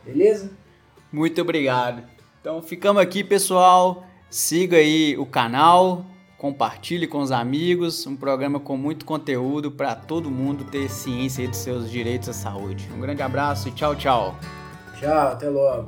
Beleza? 0.05 0.49
Muito 1.11 1.41
obrigado. 1.41 2.03
Então 2.39 2.61
ficamos 2.61 3.01
aqui, 3.01 3.21
pessoal. 3.21 4.07
Siga 4.29 4.77
aí 4.77 5.17
o 5.17 5.25
canal, 5.25 6.05
compartilhe 6.37 7.07
com 7.07 7.19
os 7.19 7.31
amigos. 7.31 8.05
Um 8.05 8.15
programa 8.15 8.59
com 8.59 8.77
muito 8.77 9.03
conteúdo 9.03 9.71
para 9.71 9.95
todo 9.95 10.29
mundo 10.29 10.63
ter 10.65 10.89
ciência 10.89 11.47
dos 11.47 11.57
seus 11.57 11.89
direitos 11.89 12.29
à 12.29 12.33
saúde. 12.33 12.87
Um 12.95 13.01
grande 13.01 13.21
abraço 13.23 13.69
e 13.69 13.71
tchau, 13.71 13.95
tchau. 13.95 14.35
Tchau, 14.99 15.29
até 15.29 15.49
logo. 15.49 15.87